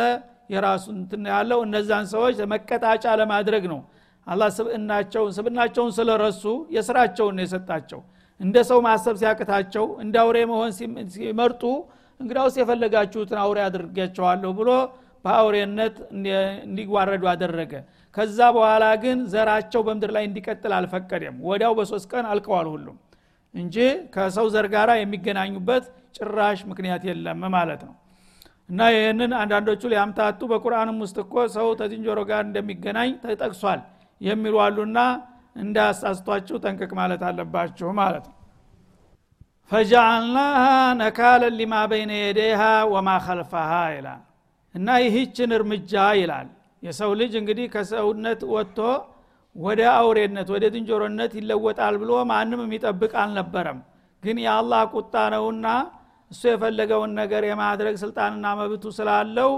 የራሱን 0.54 0.96
እንትን 1.02 1.26
ያለው 1.32 1.60
እነዛን 1.66 2.06
ሰዎች 2.14 2.40
መቀጣጫ 2.54 3.06
ለማድረግ 3.22 3.66
ነው። 3.74 3.80
አላህ 4.28 4.50
ስብእናቸውን 4.58 5.32
ስብናቸውን 5.38 5.92
ስለረሱ 5.98 6.44
የስራቸውን 6.76 7.36
ነው 7.38 7.44
የሰጣቸው። 7.46 8.02
እንደ 8.40 8.58
ሰው 8.70 8.80
ማሰብ 8.86 9.16
ሲያቅታቸው 9.22 9.86
እንደ 10.04 10.16
አውሬ 10.24 10.38
መሆን 10.52 10.72
ሲመርጡ 11.16 11.64
እንግዳውስ 12.20 12.56
የፈለጋችሁትን 12.60 13.40
አውሬ 13.44 13.60
አድርጌያቸዋለሁ 13.68 14.52
ብሎ 14.60 14.70
በአውሬነት 15.26 15.96
እንዲዋረዱ 16.66 17.24
አደረገ። 17.32 17.74
ከዛ 18.16 18.40
በኋላ 18.56 18.86
ግን 19.04 19.20
ዘራቸው 19.34 19.82
በምድር 19.88 20.12
ላይ 20.16 20.24
እንዲቀጥል 20.30 20.74
አልፈቀደም። 20.78 21.36
ወዲያው 21.50 21.74
በሶስት 21.80 22.08
ቀን 22.14 22.26
አልቀዋል 22.32 22.68
ሁሉም 22.74 22.98
እንጂ 23.54 23.76
ከሰው 24.14 24.48
ዘር 24.54 24.68
ጋራ 24.74 24.92
የሚገናኙበት 24.98 25.86
ጭራሽ 26.18 26.60
ምክንያት 26.70 27.04
የለም 27.10 27.42
ማለት 27.56 27.82
ነው። 27.88 27.96
እና 28.70 28.82
ይህንን 28.94 29.32
አንዳንዶቹ 29.40 29.82
ሊያምታቱ 29.94 30.40
በቁርአንም 30.52 30.98
ውስጥ 31.04 31.18
እኮ 31.24 31.36
ሰው 31.56 31.68
ተዝንጀሮ 31.80 32.20
ጋር 32.30 32.42
እንደሚገናኝ 32.48 33.12
ተጠቅሷል 33.24 33.80
የሚሉ 34.22 34.56
አሉና 34.66 35.00
እንዳያሳስቷችሁ 35.56 36.56
ጠንቅቅ 36.64 36.92
ማለት 37.00 37.22
አለባችሁ 37.30 37.90
ማለት 38.00 38.26
ነው። 38.30 38.38
ፈጃአልናሃ 39.72 40.64
ነካለን 41.00 41.54
ሊማ 41.60 41.76
በይነ 41.92 42.12
የደይሃ 42.20 42.62
ወማ 42.94 43.10
ከልፈሃ 43.26 43.72
ይላል። 43.96 44.22
እና 44.76 44.88
ይህችን 45.04 45.52
እርምጃ 45.58 45.94
ይላል 46.20 46.48
የሰው 46.84 47.12
ልጅ 47.20 47.34
እንግዲህ 47.42 47.66
ከሰውነት 47.74 48.42
ወጥቶ 48.54 48.80
ወደ 49.56 49.82
አውሬነት 49.96 50.48
ወደ 50.54 50.66
ዝንጀሮነት 50.74 51.32
ይለወጣል 51.40 51.96
ብሎ 52.02 52.12
ማንም 52.30 52.62
የሚጠብቅ 52.66 53.12
አልነበረም። 53.22 53.80
ግን 54.24 54.38
የአላህ 54.44 54.82
ቁጣ 54.94 55.14
ነውና 55.34 55.68
እሱ 56.32 56.42
የፈለገውን 56.50 57.12
ነገር 57.20 57.44
የማድረግ 57.48 57.96
ስልጣንና 58.04 58.46
መብቱ 58.60 58.84
ስላለው 58.98 59.52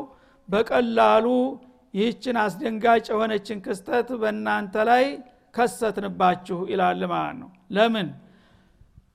በቀላሉ 0.49 1.25
ይህችን 1.93 2.35
አስደንጋጭ 2.43 3.05
የሆነችን 3.11 3.57
ክስተት 3.65 4.09
በእናንተ 4.21 4.75
ላይ 4.89 5.03
ከሰትንባችሁ 5.55 6.57
ይላል 6.71 7.01
ማለት 7.11 7.35
ነው። 7.41 7.49
ለምን? 7.75 8.07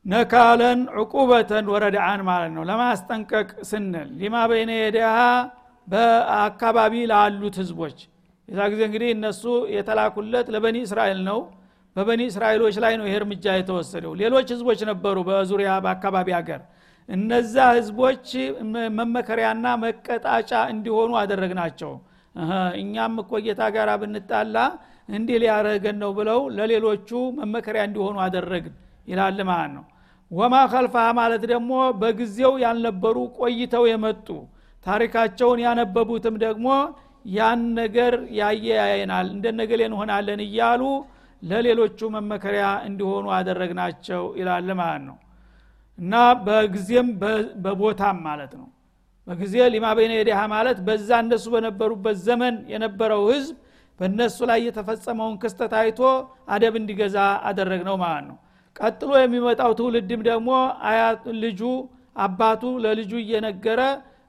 ነካለን 0.06 0.80
ዕቁበተን 1.00 1.66
ወረድአን 1.72 2.20
ማለት 2.28 2.52
ነው። 2.56 2.62
ለማስጠንቀቅ 2.70 3.48
ስንል 3.70 4.08
ሊማ 4.20 4.36
በይነ 4.50 4.70
የደሃ 4.78 5.16
በአካባቢ 5.88 6.94
ላሉት 7.10 7.56
ህዝቦች 7.62 7.98
የዛ 8.48 8.61
ጊዜ 8.72 8.80
እንግዲህ 8.88 9.08
እነሱ 9.14 9.42
የተላኩለት 9.74 10.46
ለበኒ 10.54 10.76
እስራኤል 10.87 11.20
ነው። 11.28 11.38
በበኒ 11.96 12.22
እስራኤሎች 12.30 12.74
ላይ 12.84 12.92
ነው 12.98 13.06
ይሄ 13.08 13.14
እርምጃ 13.20 13.46
የተወሰደው። 13.56 14.12
ሌሎች 14.20 14.48
ህዝቦች 14.54 14.80
ነበሩ 14.90 15.16
በዙሪያ 15.28 15.70
በአካባቢ 15.84 16.28
ሀገር። 16.37 16.61
እነዛ 17.08 17.54
ህዝቦች 17.76 18.26
መመከሪያና 18.96 19.66
መቀጣጫ 19.84 20.52
እንዲሆኑ 20.72 21.12
አደረግናቸው። 21.20 21.92
እኛም 22.82 23.14
እኮ 23.22 23.32
ጌታ 23.46 23.62
ጋር 23.76 23.88
ብንጣላ 24.02 24.56
እንዲህ 25.08 25.37
ሊያረገን 25.42 25.96
ነው 26.02 26.11
ብለው 26.18 26.40
ለሌሎቹ 26.56 27.08
መመከሪያ 27.38 27.82
እንዲሆኑ 27.88 28.16
አደረግን 28.26 28.74
ይላል 29.08 29.38
ማለት 29.50 29.72
ነው። 29.76 29.84
ወማ 30.30 30.54
ከልፋ 30.72 30.96
ማለት 31.18 31.42
ደግሞ 31.52 31.70
በጊዜው 32.00 32.54
ያልነበሩ 32.64 33.16
ቆይተው 33.38 33.84
የመጡ 33.90 34.26
ታሪካቸውን 34.87 35.61
ያነበቡትም 35.64 36.34
ደግሞ 36.44 36.66
ያን 37.28 37.62
ነገር 37.78 38.14
ያየ 38.38 38.66
ያየናል 38.80 39.26
እንደነገሌ 39.34 39.80
እንሆናለን 39.88 40.40
እያሉ 40.46 40.82
ለሌሎቹ 41.42 41.98
መመከሪያ 42.14 42.66
እንዲሆኑ 42.88 43.26
አደረግናቸው 43.36 44.22
ይላል 44.40 44.68
ማለት 44.80 45.02
ነው። 45.08 45.16
እና 45.98 46.14
በጊዜም 46.46 47.08
በቦታም 47.64 48.18
ማለት 48.26 48.52
ነው። 48.60 48.68
በጊዜ 49.26 49.54
ሊማ 49.72 49.86
በይነ 49.96 50.12
የዲሃ 50.16 50.40
ማለት 50.52 50.78
በዛ 50.86 51.08
እነሱ 51.24 51.46
በነበሩበት 51.54 52.16
ዘመን 52.28 52.54
የነበረው 52.72 53.22
ህዝብ 53.30 53.56
በእነሱ 54.00 54.38
ላይ 54.50 54.60
የተፈጸመውን 54.66 55.34
ክስተት 55.42 55.72
አይቶ 55.80 56.00
አደብ 56.48 56.74
እንዲገዛ 56.80 57.16
አደረግ 57.48 57.80
ነው 57.88 57.96
ማለት 58.02 58.24
ነው። 58.30 58.36
ቀጥሎ 58.76 59.10
የሚመጣው 59.18 59.72
ትውልድም 59.78 60.20
ደግሞ 60.28 60.50
አያት 60.88 61.24
ልጁ 61.42 61.60
አባቱ 62.16 62.62
ለልጁ 62.84 63.12
እየነገረ 63.22 63.80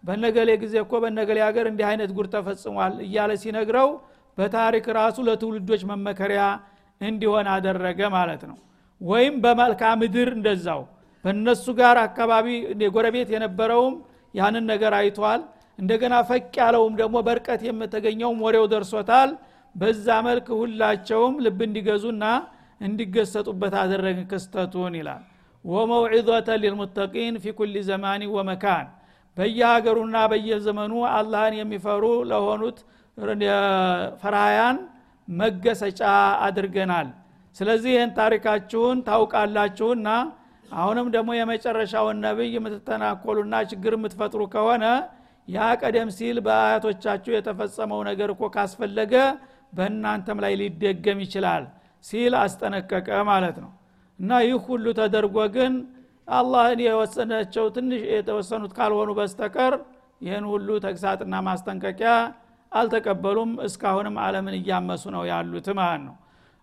በነገሌ 0.03 0.49
ጊዜ 0.61 0.75
እኮ 0.83 0.93
በነገሌ 1.03 1.37
ሀገር 1.47 1.65
እንዲህ 1.71 1.85
አይነት 1.89 2.11
ጉር 2.17 2.27
ተፈጽሟል 2.33 2.93
እያለ 3.05 3.31
ሲነግረው 3.41 3.89
በታሪክ 4.37 4.85
ራሱ 4.99 5.17
ለትውልዶች 5.27 5.81
መመከሪያ 5.91 6.41
እንዲሆን 7.01 7.47
አደረገ 7.53 7.99
ማለት 8.15 8.41
ነው። 8.49 8.57
ወይም 9.01 9.35
በመልካ 9.43 9.81
ምድር 10.01 10.29
እንደዛው 10.37 10.81
በእነሱ 11.25 11.65
ጋር 11.79 11.97
አካባቢ 12.05 12.47
የጎረቤት 12.83 13.29
የነበረውም 13.35 13.95
ያንን 14.33 14.65
ነገር 14.71 14.93
አይቷል። 14.99 15.41
እንደገና 15.79 16.15
ፈቅ 16.29 16.53
ያለውም 16.61 16.93
ደግሞ 17.01 17.17
በርቀት 17.27 17.61
የምተገኘውም 17.67 18.39
ወሬው 18.45 18.65
ደርሶታል። 18.73 19.29
በዛ 19.75 20.07
መልክ 20.27 20.47
ሁላቸውም 20.59 21.35
ልብ 21.45 21.59
እንዲገዙና 21.67 22.23
እንዲገሰጡበት 22.81 23.73
አደረግን 23.81 24.25
ክስተቱን 24.31 24.93
ይላል። 24.99 25.23
ወመውዒዘተ 25.65 26.49
ሊልሙተቂን 26.61 27.35
ፊ 27.43 27.53
ኩል 27.57 27.73
ዘማኒ 27.87 28.23
ወመካን 28.35 28.85
በየሀገሩና 29.39 30.17
በየዘመኑ 30.31 30.93
አላህን 31.11 31.55
የሚፈሩ 31.59 32.03
ለሆኑት 32.31 32.79
ፈራያን 34.21 34.77
መገሰጫ 35.27 36.01
አድርገናል። 36.45 37.07
ስለዚህ 37.55 37.91
ይህን 37.95 38.11
ታሪካችሁን 38.17 38.97
ታውቃላችሁና 39.07 40.09
አሁንም 40.71 41.07
ደግሞ 41.15 41.29
የመጨረሻውን 41.37 42.17
ነብይ 42.25 42.49
የምትተናኮሉና 42.55 43.55
ችግር 43.71 43.93
የምትፈጥሩ 43.97 44.41
ከሆነ 44.53 44.85
ያ 45.47 45.67
ቀደም 45.81 46.09
ሲል 46.17 46.37
በአያቶቻችሁ 46.45 47.31
የተፈጸመው 47.35 48.01
ነገር 48.09 48.29
እኮ 48.33 48.43
ካስፈለገ 48.55 49.13
በእናንተም 49.73 50.39
ላይ 50.43 50.53
ሊደገም 50.61 51.19
ይችላል 51.25 51.63
ሲል 52.05 52.33
አስጠነቀቀ 52.41 53.09
ማለት 53.31 53.57
ነው። 53.63 53.71
እና 54.19 54.31
ይህ 54.45 54.61
ሁሉ 54.67 54.85
ተደርጎ 54.99 55.37
ግን 55.55 55.73
አላህን 56.29 56.79
የወሰናቸው 56.85 57.65
ትንሽ 57.75 58.01
የተወሰኑት 58.11 58.71
ካልሆኑ 58.77 59.09
በስተቀር 59.19 59.73
ይህን 60.21 60.45
ሁሉ 60.51 60.69
ተግሳጥና 60.85 61.35
ማስጠንቀቂያ 61.47 62.11
አልተቀበሉም። 62.71 63.51
እስካሁንም 63.67 64.15
አለምን 64.23 64.55
እያመሱ 64.59 65.03
ነው 65.15 65.23
ያሉት 65.31 65.67
ማለት 65.79 66.01
ነው። 66.07 66.15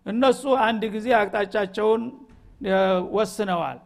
እነሱ 0.05 0.43
አንድ 0.67 0.83
ጊዜ 0.93 1.07
አቅጣጫቸውን 1.19 2.03
ወስነዋል። 3.15 3.79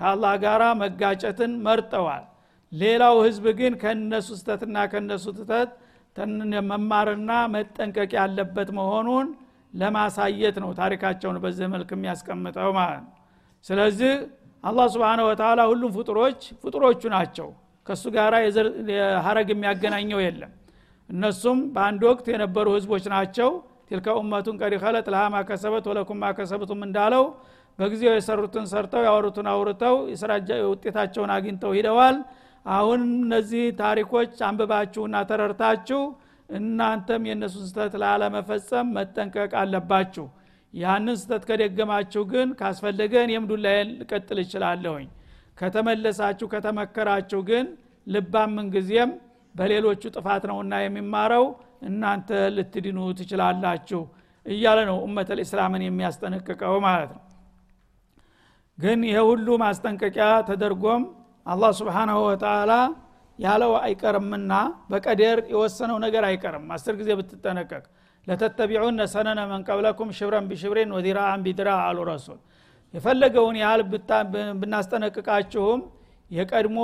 ከአላህ 0.00 0.32
ጋር 0.44 0.62
መጋጨትን 0.80 1.52
መርጠዋል። 1.66 2.24
ሌላው 2.72 3.16
ህዝብ 3.26 3.44
ግን 3.58 3.74
ከነሱ 3.82 4.28
ስተትና 4.40 4.78
ከነሱ 4.92 5.26
ትተት 5.38 5.70
መማርና 6.70 7.30
መጠንቀቅ 7.54 8.10
ያለበት 8.18 8.68
መሆኑን 8.78 9.26
ለማሳየት 9.74 10.56
ነው 10.62 10.70
ታሪካቸውን 10.80 11.36
በዚህ 11.42 11.66
መልክ 11.74 11.90
የሚያስቀምጠው 11.94 12.70
ማለት 12.78 13.00
ነው። 13.04 13.12
ስለዚህ 13.64 14.12
አላህ 14.64 14.86
ስብን 14.92 15.20
ወተላ 15.26 15.60
ሁሉም 15.70 15.90
ፍጡሮች 15.96 16.40
ፍጡሮቹ 16.62 17.02
ናቸው። 17.14 17.48
ከእሱ 17.86 18.04
ጋር 18.16 18.32
ሀረግ 19.26 19.48
የሚያገናኘው 19.52 20.20
የለም። 20.24 20.52
እነሱም 21.10 21.58
በአንድ 21.74 22.02
ወቅት 22.08 22.26
የነበሩ 22.32 22.66
ህዝቦች 22.76 23.04
ናቸው። 23.14 23.50
ቲልከ 23.88 24.06
ኡመቱን 24.18 24.56
ቀድ 24.60 24.74
ከለት 24.82 25.06
ለሃ 25.12 25.22
ማከሰበት 25.34 25.84
ወለኩም 25.90 26.18
ማከሰብቱም 26.24 26.80
እንዳለው 26.86 27.24
በጊዜው 27.78 28.12
የሰሩትን 28.14 28.64
ሰርተው 28.70 29.02
ያወሩትን 29.06 29.46
አውርተው 29.52 29.94
ውጤታቸውን 30.72 31.30
አግኝተው 31.36 31.72
ሂደዋል። 31.78 32.16
አሁን 32.66 33.00
እነዚህ 33.18 33.64
ታሪኮች 33.80 34.34
አንብባችሁና 34.46 35.16
ተረርታችሁ 35.28 36.00
እናንተም 36.48 37.22
የእነሱን 37.28 37.64
ስተት 37.70 37.94
ላለመፈጸም 38.02 38.92
መጠንቀቅ 38.96 39.52
አለባችሁ 39.62 40.26
ያንን 40.78 41.16
ስተት 41.20 41.42
ከደገማችሁ 41.48 42.22
ግን 42.32 42.48
ካስፈለገ 42.58 43.14
እኔም 43.26 43.44
ዱላዬን 43.50 43.88
ልቀጥል 44.00 44.38
እችላለሁኝ። 44.42 45.06
ከተመለሳችሁ 45.58 46.46
ከተመከራችሁ 46.52 47.40
ግን 47.48 47.66
ልባም 48.06 48.52
ምንጊዜም 48.56 49.10
በሌሎቹ 49.54 50.02
ጥፋት 50.16 50.42
ነውና 50.50 50.74
የሚማረው 50.82 51.44
እናንተ 51.88 52.28
ልትድኑ 52.56 52.98
ትችላላችሁ 53.18 54.00
እያለ 54.46 54.78
ነው 54.90 54.96
ኡመት 55.06 55.28
ልእስላምን 55.38 55.82
የሚያስጠነቅቀው 55.86 56.76
ማለት 56.86 57.10
ነው። 57.16 57.22
ግን 58.78 58.98
ይሄ 59.08 59.18
ሁሉ 59.28 59.48
ማስጠንቀቂያ 59.62 60.26
ተደርጎም 60.48 61.02
አላህ 61.46 61.70
ስብሓናሁ 61.78 62.18
ወተላ 62.26 62.72
ያለው 63.38 63.72
አይቀርምና 63.80 64.52
በቀደር 64.90 65.38
የወሰነው 65.52 65.98
ነገር 66.04 66.24
አይቀርም። 66.28 66.64
አስር 66.76 66.94
ጊዜ 67.00 67.10
ብትጠነቀቅ 67.18 67.84
ለተተቢዑነ 68.28 69.00
ሰነነ 69.12 69.40
መንቀብለኩም 69.52 70.10
ሽብረን 70.18 70.46
ቢሽብሬን 70.50 70.90
ወዲራአን 70.96 71.42
ቢድራ 71.46 71.68
አሉ 71.84 71.98
ረሱል። 72.10 72.38
የፈለገውን 72.94 73.56
ያህል 73.62 73.82
ብናስጠነቅቃችሁም 74.60 75.80
የቀድሞ 76.30 76.78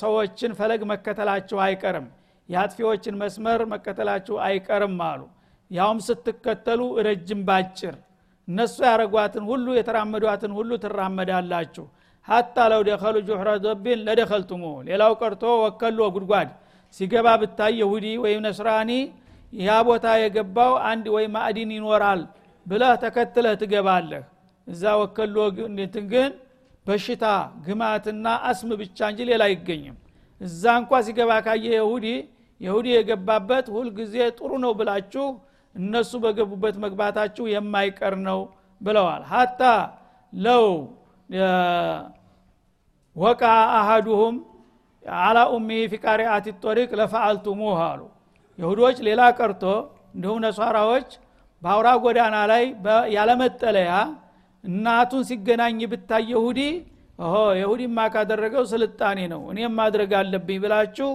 ሰዎችን 0.00 0.52
ፈለግ 0.58 0.80
መከተላችሁ 0.92 1.58
አይቀርም 1.66 2.06
የአጥፊዎችን 2.48 3.14
መስመር 3.20 3.60
መከተላችሁ 3.72 4.36
አይቀርም 4.46 4.96
አሉ። 5.08 5.20
ያውም 5.70 5.98
ስትከተሉ 6.06 6.80
ረጅም 7.06 7.40
ባጭር 7.48 7.96
እነሱ 8.48 8.76
ያረጓትን 8.88 9.44
ሁሉ 9.50 9.66
የተራመዷትን 9.78 10.52
ሁሉ 10.58 10.70
ትራመዳላችሁ። 10.84 11.84
ሀታ 12.28 12.56
ለው 12.72 12.82
ደኸሉ 12.88 13.16
ጁሕረ 13.28 13.50
ዶቢን 13.64 14.00
ለደኸልቱሙ 14.06 14.62
ሌላው 14.88 15.12
ቀርቶ 15.20 15.44
ወከሎ 15.62 16.00
ጉድጓድ 16.16 16.48
ሲገባ 16.94 17.26
ብታይ 17.42 17.72
የሁዲ 17.80 18.06
ወይም 18.24 18.40
ነስራኒ 18.46 18.90
ያ 19.52 19.78
ቦታ 19.86 20.06
የገባው 20.20 20.72
አንድ 20.90 21.06
ወይ 21.14 21.24
ማዕዲን 21.34 21.70
ይኖራል 21.76 22.20
ብለህ 22.66 22.92
ተከትለህ 23.02 23.54
ትገባለህ። 23.62 24.22
እዛ 24.66 24.82
ወከሎ 25.00 25.36
ግን 26.08 26.30
በሽታ 26.86 27.24
ግማትና 27.64 28.26
አስም 28.48 28.70
ብቻ 28.80 28.98
እንጂ 29.10 29.20
ሌላ 29.30 29.42
አይገኝም። 29.48 29.96
እዛ 30.40 30.62
እንኳ 30.80 31.00
ሲገባ 31.06 31.30
ካየ 31.46 31.64
የሁዲ 31.74 32.06
የሁዲ 32.60 32.86
የገባበት 32.94 33.66
ሁልጊዜ 33.74 34.14
ጥሩ 34.38 34.50
ነው 34.64 34.72
ብላችሁ 34.78 35.26
እነሱ 35.74 36.12
በገቡበት 36.22 36.76
መግባታችሁ 36.84 37.44
የማይቀር 37.52 38.14
ነው 38.28 38.40
ብለዋል። 38.80 39.22
ሀታ 39.32 39.60
ለው 40.32 40.64
ወቃ 43.16 43.42
አሃዱሁም 43.78 44.36
አላ 45.20 45.38
ኡሚ 45.54 45.70
ፊ 45.90 45.94
ጦሪቅ 46.62 46.90
ለፈአልቱሙህ 47.00 47.78
አሉ 47.86 48.00
ይሁዶች 48.60 48.98
ሌላ 49.08 49.22
ቀርቶ 49.38 49.64
እንዲሁም 50.14 50.38
ነሷራዎች 50.44 51.10
በአውራ 51.62 51.88
ጎዳና 52.04 52.36
ላይ 52.50 52.62
ያለመጠለያ 53.14 53.92
እናቱን 54.64 55.22
ሲገናኝ 55.28 55.80
ብታይ 55.92 56.24
ይሁዲ 56.32 56.60
ኦሆ 57.18 57.36
የሁዲማ 57.58 57.98
ካደረገው 58.12 58.64
ስልጣኔ 58.70 59.20
ነው 59.32 59.42
እኔም 59.52 59.72
ማድረግ 59.80 60.10
አለብኝ 60.20 60.58
ብላችሁ 60.64 61.10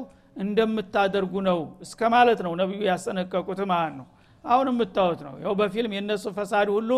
እንደምታደርጉ 0.46 1.34
ነው 1.48 1.60
እስከ 1.86 2.10
ማለት 2.14 2.40
ነው 2.46 2.54
ነቢዩ 2.62 2.82
ያስጠነቀቁት 2.90 3.60
ማለት 3.72 3.94
ነው። 4.00 4.08
አሁን 4.44 4.68
የምታዩት 4.72 5.22
ነው። 5.28 5.36
ያው 5.44 5.54
በፊልም 5.60 5.94
የእነሱ 5.96 6.26
ፈሳድ 6.38 6.70
ሁሉ 6.76 6.92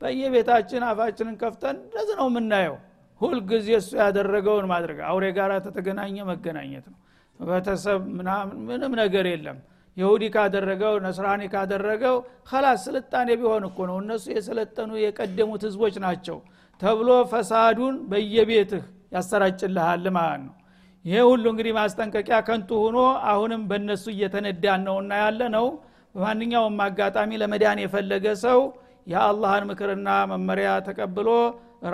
በየቤታችን 0.00 0.82
አፋችንን 0.88 1.36
ከፍተን 1.42 1.76
እንደዚህ 1.84 2.14
ነው 2.20 2.26
የምናየው። 2.30 2.76
ሁልጊዜ 3.20 3.68
እሱ 3.78 3.90
ያደረገውን 4.02 4.66
ማድረግ 4.72 4.98
አውሬ 5.08 5.24
ጋር 5.38 5.50
ተተገናኘ 5.66 6.16
መገናኘት 6.30 6.86
ነው። 6.92 6.98
ቤተሰብ 7.40 8.00
ምንም 8.68 8.92
ነገር 9.02 9.26
የለም 9.32 9.58
ይሁዲ 9.96 10.24
ካደረገው 10.34 10.94
ነስራኒ 11.04 11.42
ካደረገው 11.54 12.16
ከላስ 12.48 12.84
ስልጣኔ 12.86 13.28
ቢሆን 13.40 13.64
እኮ 13.68 13.78
ነው። 13.90 13.96
እነሱ 14.02 14.24
የሰለጠኑ 14.34 14.90
የቀደሙት 15.02 15.62
ህዝቦች 15.68 15.94
ናቸው 16.04 16.38
ተብሎ 16.80 17.10
ፈሳዱን 17.32 17.96
በየቤትህ 18.10 18.84
ያሰራጭልሃል 19.14 20.04
ማለት 20.16 20.42
ነው። 20.46 20.54
ይሄ 21.04 21.18
ሁሉ 21.28 21.44
እንግዲህ 21.52 21.72
ማስጠንቀቂያ 21.78 22.38
ከንቱ 22.48 22.70
ሆኖ 22.82 22.98
አሁንም 23.30 23.62
በእነሱ 23.70 24.04
እየተነዳን 24.14 24.82
ነውና 24.88 25.12
ያለ 25.22 25.40
ነው 25.56 25.66
በማንኛውም 26.14 26.78
አጋጣሚ 26.86 27.30
ለመዳን 27.42 27.80
የፈለገ 27.82 28.26
ሰው 28.44 28.60
የአላህን 29.06 29.66
ምክርና 29.70 30.08
መመሪያ 30.32 30.70
ተቀብሎ 30.88 31.28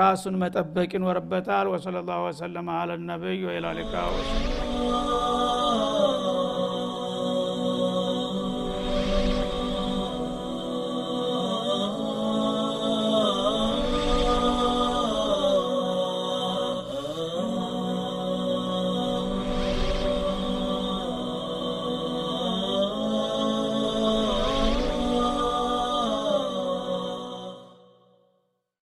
ራሱን 0.00 0.36
መጠበቅ 0.42 0.90
ይኖርበታል። 0.96 1.68
ወሰለ 1.74 1.96
ላሁ 2.08 2.22
ወሰለማ 2.28 2.68
አለ 2.80 2.98
ነቢይ 3.10 3.40
ወኢላ 3.48 3.66
ሊቃ 3.78 3.94